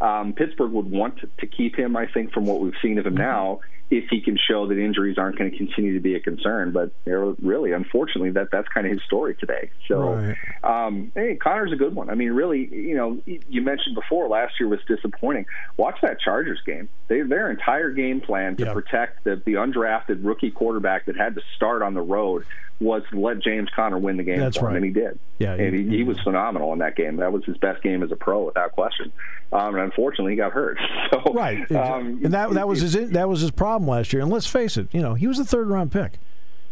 Um, 0.00 0.34
Pittsburgh 0.34 0.72
would 0.72 0.90
want 0.90 1.20
to 1.38 1.46
keep 1.46 1.76
him, 1.76 1.96
I 1.96 2.06
think, 2.06 2.32
from 2.32 2.44
what 2.46 2.60
we've 2.60 2.74
seen 2.82 2.98
of 2.98 3.06
him 3.06 3.16
now, 3.16 3.60
if 3.88 4.04
he 4.10 4.20
can 4.20 4.36
show 4.36 4.66
that 4.66 4.78
injuries 4.78 5.16
aren't 5.16 5.38
going 5.38 5.50
to 5.50 5.56
continue 5.56 5.94
to 5.94 6.00
be 6.00 6.16
a 6.16 6.20
concern. 6.20 6.72
But 6.72 6.90
really, 7.06 7.72
unfortunately, 7.72 8.30
that 8.32 8.48
that's 8.50 8.68
kind 8.68 8.86
of 8.86 8.92
his 8.92 9.02
story 9.04 9.36
today. 9.36 9.70
So, 9.86 10.14
right. 10.14 10.36
um, 10.64 11.12
hey, 11.14 11.36
Conner's 11.36 11.72
a 11.72 11.76
good 11.76 11.94
one. 11.94 12.10
I 12.10 12.14
mean, 12.14 12.32
really, 12.32 12.68
you 12.74 12.96
know, 12.96 13.20
you 13.24 13.62
mentioned 13.62 13.94
before 13.94 14.28
last 14.28 14.54
year 14.58 14.68
was 14.68 14.80
disappointing. 14.88 15.46
Watch 15.76 15.98
that 16.02 16.20
Chargers 16.20 16.60
game. 16.66 16.88
They, 17.08 17.22
their 17.22 17.50
entire 17.50 17.90
game 17.90 18.20
plan 18.20 18.56
to 18.56 18.64
yep. 18.64 18.74
protect 18.74 19.24
the, 19.24 19.40
the 19.46 19.54
undrafted 19.54 20.24
rookie 20.24 20.50
quarterback 20.50 21.06
that 21.06 21.16
had 21.16 21.36
to 21.36 21.40
start 21.54 21.82
on 21.82 21.94
the 21.94 22.02
road 22.02 22.44
was 22.80 23.02
to 23.10 23.18
let 23.18 23.40
James 23.42 23.68
Conner 23.74 23.98
win 23.98 24.16
the 24.16 24.22
game. 24.22 24.38
That's 24.38 24.60
right. 24.60 24.76
And 24.76 24.84
he 24.84 24.90
did. 24.90 25.18
Yeah, 25.38 25.54
and 25.54 25.74
he, 25.74 25.98
he, 25.98 26.02
was 26.02 26.18
phenomenal 26.20 26.72
in 26.72 26.80
that 26.80 26.94
game. 26.94 27.16
That 27.16 27.32
was 27.32 27.44
his 27.44 27.56
best 27.56 27.82
game 27.82 28.02
as 28.02 28.12
a 28.12 28.16
pro, 28.16 28.44
without 28.44 28.72
question. 28.72 29.12
Um, 29.52 29.74
and 29.74 29.84
unfortunately, 29.84 30.32
he 30.32 30.36
got 30.36 30.52
hurt. 30.52 30.78
So, 31.10 31.32
right, 31.32 31.70
um, 31.70 32.20
and 32.24 32.34
that 32.34 32.50
that 32.50 32.66
was 32.66 32.80
his 32.80 33.10
that 33.10 33.28
was 33.28 33.40
his 33.40 33.52
problem 33.52 33.88
last 33.88 34.12
year. 34.12 34.22
And 34.22 34.30
let's 34.30 34.46
face 34.46 34.76
it, 34.76 34.88
you 34.92 35.00
know, 35.00 35.14
he 35.14 35.28
was 35.28 35.38
a 35.38 35.44
third 35.44 35.68
round 35.68 35.92
pick. 35.92 36.18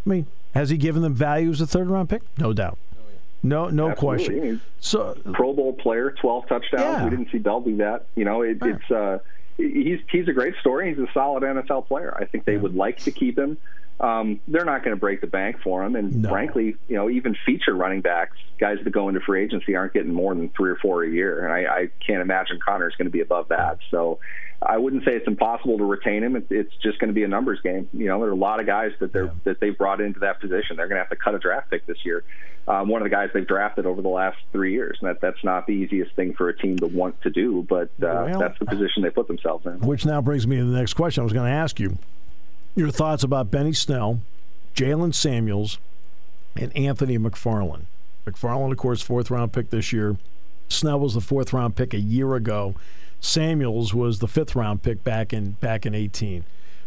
I 0.04 0.08
mean, 0.08 0.26
has 0.54 0.70
he 0.70 0.76
given 0.76 1.02
them 1.02 1.14
value 1.14 1.50
as 1.50 1.61
a 1.61 1.68
third 1.68 1.88
round 1.88 2.11
pick? 2.11 2.23
No 2.37 2.52
doubt. 2.52 2.78
No, 3.44 3.68
no 3.68 3.90
Absolutely. 3.90 4.26
question. 4.26 4.61
So, 4.80 5.16
Pro 5.34 5.52
Bowl 5.52 5.73
player, 5.73 6.11
twelve 6.20 6.49
touchdowns. 6.49 6.82
Yeah. 6.82 7.04
We 7.04 7.11
didn't 7.11 7.30
see 7.30 7.38
Bell 7.38 7.61
do 7.61 7.76
that. 7.76 8.06
You 8.16 8.25
know, 8.25 8.42
it, 8.42 8.58
it's 8.61 8.90
uh, 8.90 9.18
he's 9.56 10.00
he's 10.11 10.26
a 10.26 10.32
great 10.32 10.54
story. 10.61 10.88
He's 10.92 10.99
a 10.99 11.12
solid 11.12 11.44
NFL 11.44 11.87
player. 11.87 12.16
I 12.18 12.25
think 12.25 12.44
they 12.44 12.54
yeah. 12.54 12.61
would 12.61 12.75
like 12.75 12.99
to 13.00 13.12
keep 13.12 13.38
him 13.38 13.56
um, 14.01 14.41
they're 14.49 14.65
not 14.65 14.83
going 14.83 14.95
to 14.95 15.01
break 15.01 15.21
the 15.21 15.27
bank 15.27 15.57
for 15.63 15.85
him. 15.85 15.95
And 15.97 16.23
no. 16.23 16.29
frankly, 16.29 16.77
you 16.89 16.97
know, 16.97 17.09
even 17.09 17.37
feature 17.47 17.75
running 17.75 18.01
backs, 18.01 18.37
guys 18.59 18.79
that 18.83 18.91
go 18.91 19.09
into 19.09 19.21
free 19.21 19.45
agency, 19.45 19.77
aren't 19.77 19.93
getting 19.93 20.13
more 20.13 20.35
than 20.35 20.49
three 20.51 20.71
or 20.71 20.77
four 20.77 21.05
a 21.05 21.09
year. 21.09 21.45
And 21.45 21.53
I, 21.53 21.73
I 21.73 21.91
can't 22.05 22.21
imagine 22.21 22.59
Conner's 22.59 22.95
going 22.97 23.07
to 23.07 23.13
be 23.13 23.21
above 23.21 23.49
that. 23.49 23.79
So 23.91 24.19
I 24.61 24.79
wouldn't 24.79 25.05
say 25.05 25.13
it's 25.13 25.29
impossible 25.29 25.79
to 25.79 25.85
retain 25.85 26.23
him. 26.25 26.45
It's 26.51 26.75
just 26.83 26.99
going 26.99 27.09
to 27.09 27.15
be 27.15 27.23
a 27.23 27.29
numbers 27.29 27.61
game. 27.61 27.89
You 27.93 28.07
know, 28.07 28.19
there 28.21 28.29
are 28.29 28.33
a 28.33 28.37
lot 28.37 28.61
of 28.61 28.67
guys 28.67 28.93
that 29.01 29.13
they're 29.13 29.27
yeah. 29.27 29.33
that 29.45 29.61
they've 29.61 29.77
brought 29.77 30.01
into 30.01 30.21
that 30.21 30.41
position. 30.41 30.77
They're 30.77 30.89
going 30.89 30.97
to 30.97 31.03
have 31.03 31.11
to 31.11 31.17
cut 31.17 31.35
a 31.35 31.39
draft 31.39 31.71
pick 31.71 31.87
this 31.87 31.99
year. 32.05 32.25
Um, 32.67 32.89
one 32.89 33.03
of 33.03 33.05
the 33.05 33.11
guys 33.11 33.29
they've 33.35 33.47
drafted 33.47 33.85
over 33.85 34.01
the 34.01 34.09
last 34.09 34.39
three 34.51 34.73
years. 34.73 34.97
And 35.01 35.11
that 35.11 35.21
that's 35.21 35.43
not 35.45 35.67
the 35.67 35.73
easiest 35.73 36.17
thing 36.17 36.35
for 36.35 36.49
a 36.49 36.57
team 36.57 36.79
to 36.79 36.87
want 36.87 37.21
to 37.23 37.31
do, 37.31 37.65
but 37.69 37.91
uh, 38.03 38.27
well, 38.27 38.41
that's 38.41 38.59
the 38.59 38.65
position 38.65 39.03
they 39.03 39.11
put 39.11 39.29
themselves 39.29 39.67
in. 39.67 39.81
Which 39.81 40.07
now 40.07 40.23
brings 40.23 40.47
me 40.47 40.57
to 40.57 40.65
the 40.65 40.77
next 40.77 40.95
question 40.95 41.21
I 41.21 41.25
was 41.25 41.33
going 41.33 41.51
to 41.51 41.57
ask 41.57 41.79
you 41.79 41.99
your 42.75 42.90
thoughts 42.90 43.23
about 43.23 43.50
Benny 43.50 43.73
Snell, 43.73 44.21
Jalen 44.75 45.14
Samuels, 45.14 45.78
and 46.57 46.76
Anthony 46.76 47.19
McFarland. 47.19 47.85
McFarland, 48.26 48.73
of 48.73 48.78
course, 48.78 49.02
fourth 49.02 49.31
round 49.31 49.52
pick 49.52 49.71
this 49.71 49.93
year. 49.93 50.16
Snell 50.69 51.00
was 51.00 51.14
the 51.14 51.21
fourth 51.21 51.52
round 51.52 51.76
pick 51.76 51.95
a 51.95 52.00
year 52.00 52.35
ago. 52.35 52.75
Samuels 53.21 53.95
was 53.95 54.19
the 54.19 54.28
fifth 54.28 54.54
round 54.54 54.83
pick 54.83 55.04
back 55.04 55.33
in 55.33 55.52
back 55.52 55.87
in 55.87 55.95
18. 55.95 56.45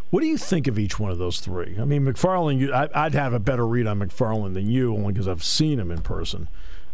What 0.10 0.22
do 0.22 0.28
you 0.28 0.38
think 0.38 0.68
of 0.68 0.80
each 0.80 1.00
one 1.00 1.12
of 1.12 1.18
those 1.18 1.40
three? 1.40 1.76
I 1.80 1.84
mean, 1.84 2.06
McFarland, 2.06 2.60
you, 2.60 2.72
I, 2.74 3.04
would 3.04 3.14
have 3.14 3.34
a 3.34 3.40
better 3.40 3.68
read 3.68 3.88
on 3.88 4.00
McFarland 4.00 4.54
than 4.54 4.70
you, 4.70 4.94
only 4.94 5.12
because 5.12 5.28
I've 5.28 5.44
seen 5.44 5.80
him 5.80 5.92
in 5.92 6.02
person. 6.02 6.48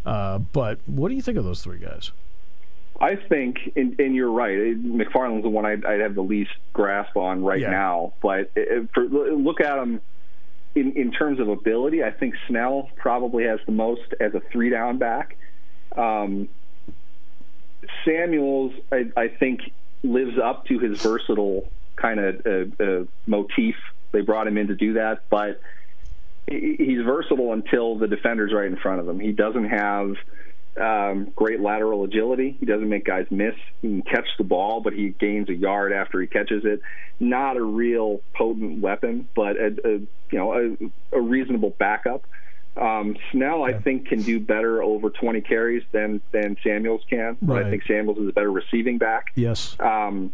Uh, 0.05 0.39
but 0.39 0.79
what 0.87 1.09
do 1.09 1.15
you 1.15 1.21
think 1.21 1.37
of 1.37 1.45
those 1.45 1.61
three 1.61 1.77
guys? 1.77 2.11
I 3.03 3.17
think, 3.17 3.57
and, 3.75 3.99
and 3.99 4.15
you're 4.15 4.31
right. 4.31 4.57
McFarland's 4.81 5.43
the 5.43 5.49
one 5.49 5.65
I'd, 5.65 5.83
I'd, 5.83 5.99
have 5.99 6.15
the 6.15 6.23
least 6.23 6.51
grasp 6.71 7.17
on 7.17 7.43
right 7.43 7.59
yeah. 7.59 7.69
now. 7.69 8.13
But 8.21 8.53
for, 8.93 9.03
look 9.03 9.59
at 9.59 9.77
him 9.77 9.99
in, 10.73 10.93
in 10.93 11.11
terms 11.11 11.41
of 11.41 11.49
ability. 11.49 12.01
I 12.01 12.11
think 12.11 12.35
Snell 12.47 12.89
probably 12.95 13.43
has 13.43 13.59
the 13.65 13.73
most 13.73 14.13
as 14.21 14.33
a 14.33 14.39
three 14.53 14.69
down 14.69 14.99
back. 14.99 15.35
Um, 15.97 16.47
Samuels, 18.05 18.71
I, 18.89 19.11
I, 19.17 19.27
think, 19.27 19.59
lives 20.01 20.37
up 20.41 20.65
to 20.67 20.79
his 20.79 21.01
versatile 21.01 21.69
kind 21.97 22.21
of 22.21 22.45
uh, 22.45 22.83
uh, 22.83 23.03
motif. 23.27 23.75
They 24.13 24.21
brought 24.21 24.47
him 24.47 24.57
in 24.57 24.67
to 24.67 24.75
do 24.75 24.93
that, 24.93 25.23
but 25.29 25.59
he's 26.47 27.01
versatile 27.01 27.51
until 27.51 27.97
the 27.97 28.07
defender's 28.07 28.53
right 28.53 28.67
in 28.67 28.77
front 28.77 29.01
of 29.01 29.09
him. 29.09 29.19
He 29.19 29.33
doesn't 29.33 29.65
have 29.65 30.15
um, 30.79 31.31
great 31.35 31.59
lateral 31.59 32.03
agility. 32.03 32.57
He 32.59 32.65
doesn't 32.65 32.89
make 32.89 33.05
guys 33.05 33.27
miss. 33.29 33.55
He 33.81 33.89
can 33.89 34.01
catch 34.01 34.27
the 34.37 34.43
ball, 34.43 34.81
but 34.81 34.93
he 34.93 35.09
gains 35.09 35.49
a 35.49 35.53
yard 35.53 35.93
after 35.93 36.19
he 36.19 36.27
catches 36.27 36.65
it. 36.65 36.81
Not 37.19 37.57
a 37.57 37.63
real 37.63 38.21
potent 38.33 38.81
weapon, 38.81 39.27
but 39.35 39.55
a, 39.57 39.75
a 39.85 39.91
you 39.99 40.09
know 40.31 40.53
a, 40.53 41.17
a 41.17 41.21
reasonable 41.21 41.71
backup. 41.71 42.25
Um, 42.75 43.17
Snell. 43.31 43.63
I 43.63 43.73
think, 43.73 44.07
can 44.07 44.23
do 44.23 44.39
better 44.39 44.81
over 44.81 45.11
20 45.11 45.41
carries 45.41 45.83
than 45.91 46.21
than 46.31 46.57
Samuels 46.63 47.01
can. 47.07 47.37
Right. 47.41 47.65
I 47.65 47.69
think 47.69 47.83
Samuels 47.83 48.17
is 48.17 48.29
a 48.29 48.33
better 48.33 48.51
receiving 48.51 48.97
back. 48.97 49.27
Yes. 49.35 49.75
Um, 49.79 50.33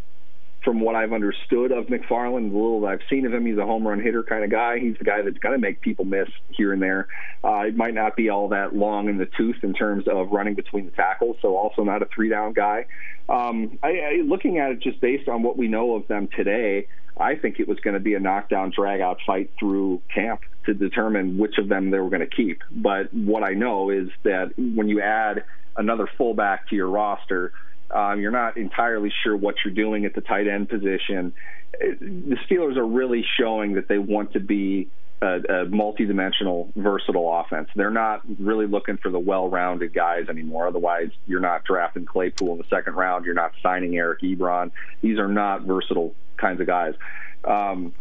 from 0.64 0.82
what 0.82 0.96
I've 0.96 1.14
understood 1.14 1.72
of 1.72 1.86
McFarland, 1.86 2.52
the 2.52 2.58
little 2.58 2.82
that 2.82 2.88
I've 2.88 3.02
seen 3.10 3.26
of 3.26 3.34
him, 3.34 3.46
he's 3.46 3.58
a 3.58 3.66
home 3.66 3.88
run 3.88 4.02
hitter 4.02 4.24
kind 4.24 4.44
of 4.44 4.52
guy. 4.52 4.80
He's 4.80 4.98
the 4.98 5.06
guy 5.06 5.22
that's 5.22 5.38
going 5.38 5.54
to 5.54 5.60
make 5.60 5.82
people 5.82 6.06
miss 6.06 6.28
here 6.50 6.74
and 6.74 6.82
there. 6.82 7.08
Uh, 7.44 7.62
it 7.62 7.78
might 7.78 7.94
not 7.94 8.16
be 8.16 8.30
all 8.30 8.50
that 8.50 8.76
long 8.76 9.08
in 9.08 9.18
the 9.18 9.26
tooth 9.38 9.64
in 9.64 9.74
terms 9.74 10.06
of 10.08 10.32
running 10.32 10.56
between 10.56 10.86
the 10.86 10.92
tackles, 10.92 11.38
so 11.42 11.56
also 11.56 11.84
not 11.84 12.02
a 12.02 12.08
three 12.14 12.30
down 12.30 12.54
guy. 12.54 12.86
Um, 13.30 13.80
I, 13.82 13.88
I, 13.88 14.22
looking 14.26 14.58
at 14.58 14.72
it 14.72 14.80
just 14.82 15.00
based 15.00 15.30
on 15.30 15.44
what 15.44 15.56
we 15.56 15.68
know 15.68 15.96
of 15.96 16.08
them 16.08 16.28
today, 16.36 16.88
I 17.18 17.36
think 17.36 17.60
it 17.60 17.68
was 17.68 17.80
going 17.80 17.94
to 17.94 18.00
be 18.00 18.16
a 18.16 18.20
knockdown, 18.20 18.72
drag 18.76 19.02
out 19.02 19.20
fight 19.26 19.52
through 19.60 20.02
camp 20.14 20.42
to 20.66 20.74
determine 20.74 21.38
which 21.38 21.58
of 21.58 21.70
them 21.70 21.92
they 21.92 22.00
were 22.00 22.10
going 22.10 22.28
to 22.28 22.36
keep. 22.36 22.64
But 22.72 23.14
what 23.14 23.44
I 23.44 23.54
know 23.54 23.90
is 23.90 24.10
that 24.24 24.54
when 24.58 24.90
you 24.90 25.02
add 25.02 25.44
another 25.78 26.08
fullback 26.18 26.70
to 26.70 26.76
your 26.76 26.88
roster, 26.88 27.54
um, 27.92 28.20
you're 28.20 28.32
not 28.32 28.58
entirely 28.58 29.12
sure 29.24 29.36
what 29.36 29.56
you're 29.64 29.74
doing 29.74 30.06
at 30.06 30.14
the 30.14 30.22
tight 30.22 30.48
end 30.48 30.70
position. 30.70 31.34
The 31.80 32.38
Steelers 32.50 32.78
are 32.78 32.86
really 32.86 33.26
showing 33.40 33.74
that 33.74 33.88
they 33.88 33.98
want 33.98 34.34
to 34.34 34.40
be 34.40 34.90
a, 35.22 35.40
a 35.50 35.66
multi-dimensional, 35.66 36.72
versatile 36.76 37.40
offense. 37.40 37.70
They're 37.76 37.90
not 37.90 38.22
really 38.40 38.68
looking 38.68 38.98
for 38.98 39.10
the 39.10 39.20
well-rounded 39.20 39.94
guys 39.94 40.30
anymore. 40.30 40.68
Otherwise, 40.68 41.10
you're 41.28 41.42
not 41.42 41.66
drafting 41.66 42.06
Claypool 42.06 42.54
in 42.54 42.58
the 42.58 42.68
second 42.70 42.96
round. 42.96 43.26
You're 43.26 43.34
not 43.34 43.52
signing 43.62 43.98
Eric 43.98 44.22
Ebron. 44.22 44.72
These 45.02 45.20
are 45.20 45.28
not 45.28 45.64
versatile 45.64 46.16
kinds 46.38 46.62
of 46.62 46.68
guys. 46.68 46.94
Um, 47.44 47.94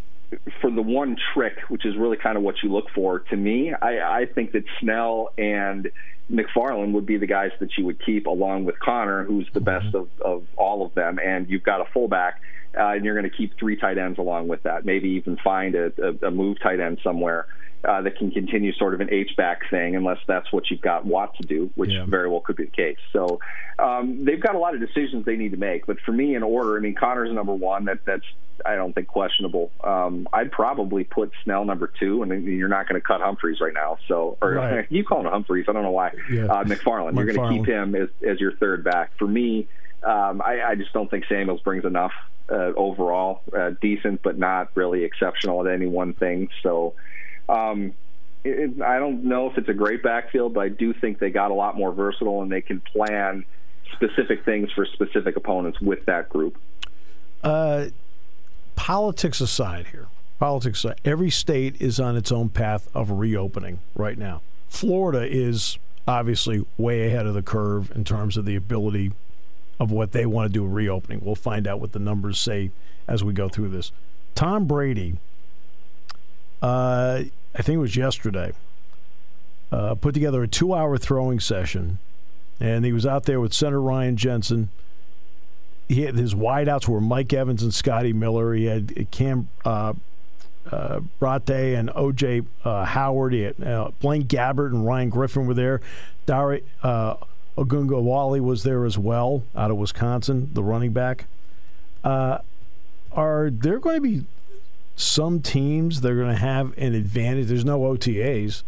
for 0.60 0.70
the 0.70 0.82
one 0.82 1.16
trick, 1.34 1.58
which 1.68 1.86
is 1.86 1.96
really 1.96 2.16
kind 2.16 2.36
of 2.36 2.42
what 2.42 2.56
you 2.62 2.70
look 2.70 2.90
for, 2.94 3.20
to 3.20 3.36
me, 3.36 3.72
I, 3.72 4.20
I 4.20 4.26
think 4.26 4.52
that 4.52 4.64
Snell 4.80 5.30
and 5.38 5.90
McFarland 6.30 6.92
would 6.92 7.06
be 7.06 7.16
the 7.16 7.26
guys 7.26 7.50
that 7.60 7.70
you 7.78 7.84
would 7.86 8.04
keep 8.04 8.26
along 8.26 8.64
with 8.64 8.78
Conner, 8.78 9.24
who's 9.24 9.48
the 9.54 9.60
best 9.60 9.94
of, 9.94 10.08
of 10.20 10.44
all 10.56 10.84
of 10.84 10.94
them. 10.94 11.18
And 11.18 11.48
you've 11.48 11.62
got 11.62 11.80
a 11.80 11.86
fullback, 11.92 12.40
uh, 12.78 12.88
and 12.88 13.04
you're 13.04 13.18
going 13.18 13.30
to 13.30 13.36
keep 13.36 13.58
three 13.58 13.76
tight 13.76 13.96
ends 13.96 14.18
along 14.18 14.48
with 14.48 14.62
that. 14.64 14.84
Maybe 14.84 15.08
even 15.10 15.38
find 15.42 15.74
a, 15.74 15.92
a, 16.02 16.26
a 16.26 16.30
move 16.30 16.58
tight 16.62 16.80
end 16.80 16.98
somewhere. 17.02 17.46
Uh, 17.84 18.02
that 18.02 18.18
can 18.18 18.28
continue 18.32 18.72
sort 18.72 18.92
of 18.92 19.00
an 19.00 19.08
H 19.12 19.36
back 19.36 19.60
thing, 19.70 19.94
unless 19.94 20.18
that's 20.26 20.52
what 20.52 20.68
you've 20.68 20.80
got 20.80 21.06
Watt 21.06 21.36
to 21.40 21.46
do, 21.46 21.70
which 21.76 21.90
yeah. 21.90 22.04
very 22.06 22.28
well 22.28 22.40
could 22.40 22.56
be 22.56 22.64
the 22.64 22.70
case. 22.72 22.98
So 23.12 23.38
um, 23.78 24.24
they've 24.24 24.40
got 24.40 24.56
a 24.56 24.58
lot 24.58 24.74
of 24.74 24.80
decisions 24.80 25.24
they 25.24 25.36
need 25.36 25.52
to 25.52 25.56
make. 25.56 25.86
But 25.86 26.00
for 26.00 26.10
me, 26.10 26.34
in 26.34 26.42
order, 26.42 26.76
I 26.76 26.80
mean, 26.80 26.96
Conner's 26.96 27.32
number 27.32 27.54
one. 27.54 27.84
That 27.84 28.00
that's 28.04 28.24
I 28.64 28.74
don't 28.76 28.92
think 28.92 29.08
questionable. 29.08 29.70
Um, 29.82 30.28
I'd 30.32 30.50
probably 30.50 31.04
put 31.04 31.32
Snell 31.44 31.64
number 31.64 31.92
two, 31.98 32.22
and 32.22 32.44
you're 32.44 32.68
not 32.68 32.88
going 32.88 33.00
to 33.00 33.06
cut 33.06 33.20
Humphreys 33.20 33.60
right 33.60 33.74
now. 33.74 33.98
So, 34.08 34.36
or 34.42 34.52
right. 34.52 34.86
you 34.90 35.04
call 35.04 35.20
him 35.20 35.26
Humphreys? 35.26 35.66
I 35.68 35.72
don't 35.72 35.82
know 35.82 35.90
why. 35.90 36.12
Yeah. 36.30 36.46
Uh, 36.46 36.64
McFarland. 36.64 37.12
McFarland. 37.12 37.16
You're 37.16 37.32
going 37.34 37.50
to 37.50 37.58
keep 37.58 37.66
him 37.66 37.94
as 37.94 38.08
as 38.26 38.40
your 38.40 38.56
third 38.56 38.84
back. 38.84 39.12
For 39.18 39.26
me, 39.26 39.68
um, 40.02 40.42
I, 40.42 40.62
I 40.62 40.74
just 40.74 40.92
don't 40.92 41.10
think 41.10 41.24
Samuels 41.28 41.60
brings 41.60 41.84
enough 41.84 42.12
uh, 42.50 42.72
overall. 42.76 43.42
Uh, 43.56 43.70
decent, 43.80 44.22
but 44.22 44.38
not 44.38 44.70
really 44.74 45.04
exceptional 45.04 45.66
at 45.66 45.72
any 45.72 45.86
one 45.86 46.14
thing. 46.14 46.48
So. 46.62 46.94
Um, 47.48 47.94
it, 48.44 48.80
I 48.82 48.98
don't 48.98 49.24
know 49.24 49.50
if 49.50 49.58
it's 49.58 49.68
a 49.68 49.74
great 49.74 50.02
backfield, 50.02 50.54
but 50.54 50.60
I 50.60 50.68
do 50.68 50.92
think 50.92 51.18
they 51.18 51.30
got 51.30 51.50
a 51.50 51.54
lot 51.54 51.76
more 51.76 51.92
versatile 51.92 52.42
and 52.42 52.50
they 52.50 52.60
can 52.60 52.80
plan 52.80 53.44
specific 53.92 54.44
things 54.44 54.70
for 54.72 54.86
specific 54.86 55.36
opponents 55.36 55.80
with 55.80 56.04
that 56.06 56.28
group. 56.28 56.56
Uh, 57.42 57.86
politics 58.76 59.40
aside 59.40 59.88
here, 59.88 60.06
politics 60.38 60.84
aside, 60.84 61.00
every 61.04 61.30
state 61.30 61.80
is 61.80 61.98
on 61.98 62.16
its 62.16 62.30
own 62.30 62.48
path 62.48 62.88
of 62.94 63.10
reopening 63.10 63.80
right 63.94 64.18
now. 64.18 64.42
Florida 64.68 65.26
is 65.26 65.78
obviously 66.06 66.64
way 66.76 67.06
ahead 67.06 67.26
of 67.26 67.34
the 67.34 67.42
curve 67.42 67.90
in 67.94 68.04
terms 68.04 68.36
of 68.36 68.44
the 68.44 68.56
ability 68.56 69.12
of 69.78 69.90
what 69.90 70.12
they 70.12 70.26
want 70.26 70.52
to 70.52 70.52
do 70.52 70.66
reopening. 70.66 71.20
We'll 71.22 71.34
find 71.34 71.66
out 71.66 71.80
what 71.80 71.92
the 71.92 71.98
numbers 71.98 72.40
say 72.40 72.70
as 73.06 73.22
we 73.22 73.32
go 73.32 73.48
through 73.48 73.68
this. 73.68 73.92
Tom 74.34 74.66
Brady, 74.66 75.18
uh, 76.62 77.22
I 77.54 77.62
think 77.62 77.76
it 77.76 77.80
was 77.80 77.96
yesterday, 77.96 78.52
uh, 79.70 79.94
put 79.94 80.14
together 80.14 80.42
a 80.42 80.48
two 80.48 80.74
hour 80.74 80.98
throwing 80.98 81.40
session, 81.40 81.98
and 82.60 82.84
he 82.84 82.92
was 82.92 83.06
out 83.06 83.24
there 83.24 83.40
with 83.40 83.52
Senator 83.52 83.80
Ryan 83.80 84.16
Jensen. 84.16 84.70
He 85.88 86.02
had, 86.02 86.16
his 86.16 86.34
wideouts 86.34 86.86
were 86.86 87.00
Mike 87.00 87.32
Evans 87.32 87.62
and 87.62 87.72
Scotty 87.72 88.12
Miller. 88.12 88.52
He 88.52 88.66
had 88.66 89.10
Cam 89.10 89.48
uh, 89.64 89.94
uh, 90.70 91.00
Brate 91.20 91.78
and 91.78 91.90
O.J. 91.94 92.42
Uh, 92.64 92.84
Howard. 92.84 93.32
He 93.32 93.40
had, 93.40 93.62
uh, 93.62 93.90
Blaine 94.00 94.24
Gabbert 94.24 94.68
and 94.68 94.84
Ryan 94.84 95.08
Griffin 95.08 95.46
were 95.46 95.54
there. 95.54 95.80
Dare 96.26 96.60
uh, 96.82 97.16
Ogunbowale 97.56 98.40
was 98.40 98.62
there 98.62 98.84
as 98.84 98.98
well, 98.98 99.44
out 99.56 99.70
of 99.70 99.78
Wisconsin, 99.78 100.50
the 100.52 100.62
running 100.62 100.92
back. 100.92 101.24
Uh, 102.04 102.38
are 103.12 103.50
there 103.50 103.78
going 103.78 103.96
to 103.96 104.00
be 104.02 104.26
some 104.98 105.40
teams 105.40 106.00
they're 106.00 106.16
going 106.16 106.34
to 106.34 106.40
have 106.40 106.76
an 106.76 106.94
advantage. 106.94 107.46
There's 107.46 107.64
no 107.64 107.80
OTAs. 107.80 108.62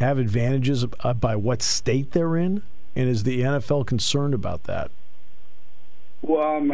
Have 0.00 0.18
advantages 0.18 0.84
uh, 1.00 1.14
by 1.14 1.36
what 1.36 1.62
state 1.62 2.12
they're 2.12 2.36
in, 2.36 2.62
and 2.94 3.08
is 3.08 3.22
the 3.22 3.40
NFL 3.40 3.86
concerned 3.86 4.34
about 4.34 4.64
that? 4.64 4.90
Well, 6.20 6.56
um, 6.56 6.72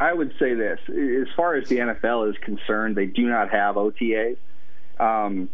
I 0.00 0.12
would 0.12 0.34
say 0.38 0.54
this: 0.54 0.80
as 0.88 1.28
far 1.36 1.54
as 1.54 1.68
the 1.68 1.76
NFL 1.78 2.30
is 2.30 2.36
concerned, 2.38 2.96
they 2.96 3.06
do 3.06 3.26
not 3.26 3.50
have 3.50 3.76
OTAs. 3.76 4.36
Um, 4.98 5.48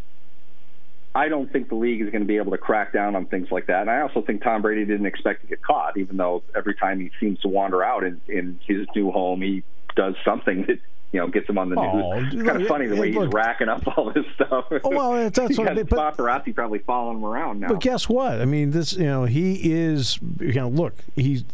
I 1.14 1.28
don't 1.28 1.52
think 1.52 1.68
the 1.68 1.74
league 1.74 2.00
is 2.00 2.10
going 2.10 2.22
to 2.22 2.26
be 2.26 2.38
able 2.38 2.52
to 2.52 2.58
crack 2.58 2.92
down 2.92 3.16
on 3.16 3.26
things 3.26 3.50
like 3.50 3.66
that. 3.66 3.82
And 3.82 3.90
I 3.90 4.00
also 4.00 4.22
think 4.22 4.42
Tom 4.42 4.62
Brady 4.62 4.86
didn't 4.86 5.04
expect 5.06 5.42
to 5.42 5.46
get 5.46 5.60
caught, 5.60 5.98
even 5.98 6.16
though 6.16 6.42
every 6.54 6.74
time 6.74 7.00
he 7.00 7.10
seems 7.20 7.38
to 7.40 7.48
wander 7.48 7.82
out 7.84 8.02
in, 8.02 8.20
in 8.28 8.58
his 8.66 8.86
new 8.96 9.10
home, 9.10 9.42
he 9.42 9.62
does 9.94 10.14
something 10.24 10.62
that 10.68 10.78
you 11.12 11.20
know 11.20 11.28
gets 11.28 11.48
him 11.48 11.58
on 11.58 11.68
the 11.68 11.76
news. 11.76 12.02
Oh, 12.04 12.12
it's 12.14 12.48
kind 12.48 12.62
of 12.62 12.68
funny 12.68 12.86
the 12.86 12.96
way 12.96 13.12
look, 13.12 13.24
he's 13.24 13.32
racking 13.32 13.68
up 13.68 13.86
all 13.96 14.10
this 14.12 14.24
stuff. 14.34 14.66
Oh, 14.70 14.90
well, 14.90 15.12
that's, 15.12 15.38
that's 15.38 15.58
what 15.58 15.68
I 15.68 15.74
mean. 15.74 15.84
But, 15.84 16.16
paparazzi 16.16 16.54
probably 16.54 16.80
following 16.80 17.18
him 17.18 17.24
around 17.24 17.60
now. 17.60 17.68
But 17.68 17.80
guess 17.80 18.08
what? 18.08 18.40
I 18.40 18.44
mean, 18.44 18.70
this 18.70 18.94
you 18.94 19.04
know 19.04 19.24
he 19.24 19.72
is 19.72 20.18
you 20.40 20.54
know 20.54 20.68
look 20.68 20.94
he's 21.14 21.44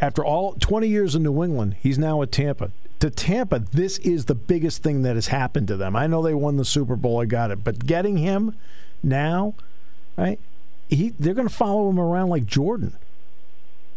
after 0.00 0.24
all 0.24 0.54
20 0.54 0.88
years 0.88 1.14
in 1.14 1.22
New 1.22 1.42
England, 1.42 1.76
he's 1.80 1.98
now 1.98 2.22
at 2.22 2.32
Tampa. 2.32 2.70
To 3.00 3.10
Tampa, 3.10 3.58
this 3.58 3.98
is 3.98 4.26
the 4.26 4.34
biggest 4.34 4.82
thing 4.82 5.02
that 5.02 5.16
has 5.16 5.26
happened 5.26 5.68
to 5.68 5.76
them. 5.76 5.96
I 5.96 6.06
know 6.06 6.22
they 6.22 6.34
won 6.34 6.56
the 6.56 6.64
Super 6.64 6.96
Bowl, 6.96 7.20
I 7.20 7.24
got 7.24 7.50
it, 7.50 7.64
but 7.64 7.84
getting 7.84 8.16
him 8.16 8.56
now, 9.02 9.54
right? 10.16 10.38
He 10.88 11.10
they're 11.18 11.34
going 11.34 11.48
to 11.48 11.54
follow 11.54 11.88
him 11.88 11.98
around 11.98 12.28
like 12.28 12.46
Jordan. 12.46 12.96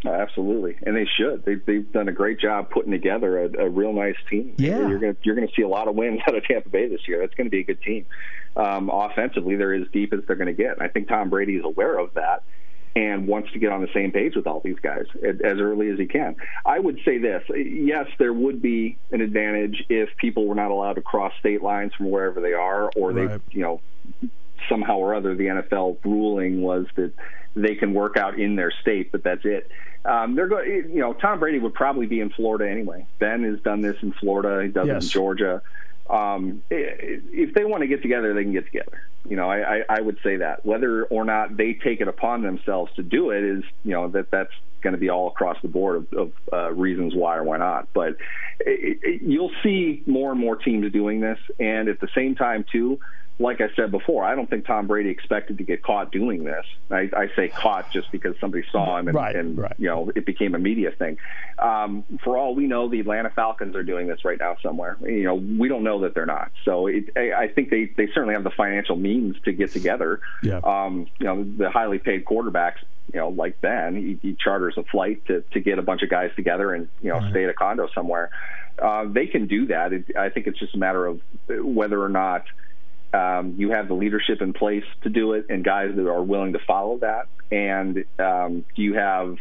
Absolutely, 0.07 0.77
and 0.83 0.95
they 0.95 1.05
should. 1.17 1.43
They, 1.45 1.55
they've 1.55 1.91
done 1.91 2.07
a 2.07 2.11
great 2.11 2.39
job 2.39 2.69
putting 2.69 2.91
together 2.91 3.45
a, 3.45 3.65
a 3.65 3.69
real 3.69 3.93
nice 3.93 4.15
team. 4.29 4.55
Yeah, 4.57 4.87
you're 4.87 4.99
going 4.99 5.17
you're 5.23 5.35
going 5.35 5.47
to 5.47 5.53
see 5.55 5.61
a 5.61 5.67
lot 5.67 5.87
of 5.87 5.95
wins 5.95 6.21
out 6.27 6.35
of 6.35 6.43
Tampa 6.43 6.69
Bay 6.69 6.87
this 6.87 7.07
year. 7.07 7.19
That's 7.19 7.33
going 7.35 7.47
to 7.47 7.51
be 7.51 7.61
a 7.61 7.63
good 7.63 7.81
team. 7.81 8.05
Um, 8.55 8.89
offensively, 8.89 9.55
they're 9.55 9.73
as 9.73 9.87
deep 9.91 10.13
as 10.13 10.21
they're 10.25 10.35
going 10.35 10.47
to 10.47 10.53
get. 10.53 10.73
And 10.73 10.81
I 10.81 10.87
think 10.87 11.07
Tom 11.07 11.29
Brady 11.29 11.55
is 11.55 11.65
aware 11.65 11.97
of 11.97 12.13
that 12.13 12.43
and 12.95 13.27
wants 13.27 13.51
to 13.51 13.59
get 13.59 13.71
on 13.71 13.81
the 13.81 13.89
same 13.93 14.11
page 14.11 14.35
with 14.35 14.47
all 14.47 14.61
these 14.61 14.79
guys 14.81 15.03
as 15.23 15.59
early 15.59 15.89
as 15.89 15.99
he 15.99 16.05
can. 16.05 16.35
I 16.65 16.79
would 16.79 16.99
say 17.03 17.17
this: 17.17 17.43
yes, 17.49 18.07
there 18.17 18.33
would 18.33 18.61
be 18.61 18.97
an 19.11 19.21
advantage 19.21 19.83
if 19.89 20.09
people 20.17 20.47
were 20.47 20.55
not 20.55 20.71
allowed 20.71 20.93
to 20.93 21.01
cross 21.01 21.33
state 21.39 21.61
lines 21.61 21.93
from 21.93 22.09
wherever 22.09 22.39
they 22.39 22.53
are, 22.53 22.89
or 22.95 23.11
right. 23.11 23.27
they, 23.27 23.57
you 23.57 23.61
know, 23.61 23.81
somehow 24.69 24.97
or 24.97 25.15
other 25.15 25.35
the 25.35 25.45
NFL 25.45 25.97
ruling 26.03 26.61
was 26.61 26.85
that 26.95 27.13
they 27.55 27.75
can 27.75 27.93
work 27.93 28.17
out 28.17 28.39
in 28.39 28.55
their 28.55 28.71
state, 28.81 29.11
but 29.11 29.23
that's 29.23 29.45
it. 29.45 29.69
Um, 30.03 30.35
they're 30.35 30.47
going. 30.47 30.89
You 30.89 30.99
know, 30.99 31.13
Tom 31.13 31.39
Brady 31.39 31.57
would 31.59 31.73
probably 31.73 32.05
be 32.05 32.19
in 32.19 32.29
Florida 32.29 32.69
anyway. 32.69 33.07
Ben 33.19 33.43
has 33.43 33.59
done 33.61 33.81
this 33.81 33.95
in 34.01 34.11
Florida. 34.13 34.63
He 34.63 34.69
does 34.69 34.87
yes. 34.87 35.03
it 35.03 35.05
in 35.05 35.09
Georgia. 35.09 35.61
Um, 36.09 36.61
if 36.69 37.55
they 37.55 37.65
want 37.65 37.81
to 37.81 37.87
get 37.87 38.03
together, 38.03 38.33
they 38.35 38.43
can 38.43 38.53
get 38.53 38.65
together. 38.65 39.01
You 39.27 39.35
know, 39.35 39.49
I, 39.49 39.77
I, 39.77 39.83
I 39.89 40.01
would 40.01 40.19
say 40.23 40.37
that 40.37 40.63
whether 40.63 41.05
or 41.05 41.25
not 41.25 41.57
they 41.57 41.73
take 41.73 42.01
it 42.01 42.07
upon 42.07 42.43
themselves 42.43 42.93
to 42.97 43.03
do 43.03 43.31
it 43.31 43.43
is, 43.43 43.63
you 43.83 43.93
know, 43.93 44.07
that 44.09 44.29
that's 44.29 44.51
going 44.81 44.93
to 44.93 44.99
be 44.99 45.09
all 45.09 45.29
across 45.29 45.57
the 45.63 45.67
board 45.67 45.95
of, 45.95 46.13
of 46.13 46.31
uh, 46.53 46.71
reasons 46.71 47.15
why 47.15 47.37
or 47.37 47.43
why 47.43 47.57
not. 47.57 47.87
But 47.91 48.17
it, 48.59 48.99
it, 49.01 49.21
you'll 49.23 49.51
see 49.63 50.03
more 50.05 50.31
and 50.31 50.39
more 50.39 50.55
teams 50.55 50.91
doing 50.91 51.21
this, 51.21 51.39
and 51.59 51.89
at 51.89 51.99
the 51.99 52.07
same 52.13 52.35
time, 52.35 52.65
too, 52.71 52.99
like 53.37 53.59
I 53.59 53.67
said 53.75 53.91
before, 53.91 54.23
I 54.23 54.33
don't 54.33 54.49
think 54.49 54.65
Tom 54.65 54.87
Brady 54.87 55.09
expected 55.09 55.57
to 55.57 55.63
get 55.65 55.83
caught 55.83 56.11
doing 56.11 56.45
this. 56.45 56.65
I, 56.89 57.09
I 57.15 57.29
say 57.35 57.49
caught 57.49 57.91
just 57.91 58.09
because 58.11 58.35
somebody 58.39 58.63
saw 58.71 58.97
him 58.97 59.09
and, 59.09 59.15
right, 59.15 59.35
and 59.35 59.57
right. 59.57 59.73
you 59.77 59.87
know 59.87 60.09
it 60.15 60.25
became 60.25 60.55
a 60.55 60.59
media 60.59 60.91
thing. 60.91 61.17
Um, 61.59 62.05
for 62.23 62.37
all 62.37 62.55
we 62.55 62.65
know, 62.67 62.87
the 62.87 63.01
Atlanta 63.01 63.29
Falcons 63.29 63.75
are 63.75 63.83
doing 63.83 64.07
this 64.07 64.23
right 64.23 64.39
now 64.39 64.55
somewhere. 64.63 64.97
You 65.01 65.23
know, 65.23 65.35
we 65.35 65.67
don't 65.67 65.83
know 65.83 66.01
that 66.01 66.13
they're 66.13 66.25
not. 66.25 66.51
So 66.63 66.87
it, 66.87 67.09
I, 67.17 67.33
I 67.33 67.47
think 67.49 67.71
they 67.71 67.91
they 67.97 68.07
certainly 68.07 68.35
have 68.35 68.45
the 68.45 68.51
financial 68.51 68.95
means 68.95 69.35
to 69.43 69.51
get 69.51 69.71
together. 69.71 70.21
Yeah. 70.41 70.59
Um, 70.63 71.07
you 71.19 71.25
know, 71.25 71.43
the 71.43 71.69
highly 71.69 71.99
paid 71.99 72.23
quarterbacks. 72.23 72.77
You 73.13 73.19
know, 73.19 73.29
like 73.29 73.59
Ben, 73.61 73.95
he, 73.95 74.17
he 74.21 74.35
charters 74.35 74.75
a 74.77 74.83
flight 74.83 75.25
to 75.25 75.41
to 75.51 75.59
get 75.59 75.77
a 75.77 75.81
bunch 75.81 76.03
of 76.03 76.09
guys 76.09 76.31
together 76.37 76.73
and 76.73 76.87
you 77.01 77.09
know 77.09 77.19
right. 77.19 77.31
stay 77.31 77.43
at 77.43 77.49
a 77.49 77.53
condo 77.53 77.89
somewhere. 77.93 78.29
Uh, 78.81 79.05
they 79.07 79.27
can 79.27 79.47
do 79.47 79.67
that. 79.67 79.91
It, 79.91 80.05
I 80.17 80.29
think 80.29 80.47
it's 80.47 80.59
just 80.59 80.73
a 80.73 80.77
matter 80.77 81.05
of 81.05 81.19
whether 81.47 82.01
or 82.01 82.09
not 82.09 82.45
um, 83.13 83.55
you 83.57 83.71
have 83.71 83.87
the 83.87 83.93
leadership 83.93 84.41
in 84.41 84.53
place 84.53 84.83
to 85.03 85.09
do 85.09 85.33
it 85.33 85.45
and 85.49 85.63
guys 85.63 85.91
that 85.95 86.07
are 86.07 86.23
willing 86.23 86.53
to 86.53 86.59
follow 86.59 86.97
that. 86.99 87.27
And 87.51 88.03
um, 88.19 88.65
you 88.75 88.95
have, 88.95 89.37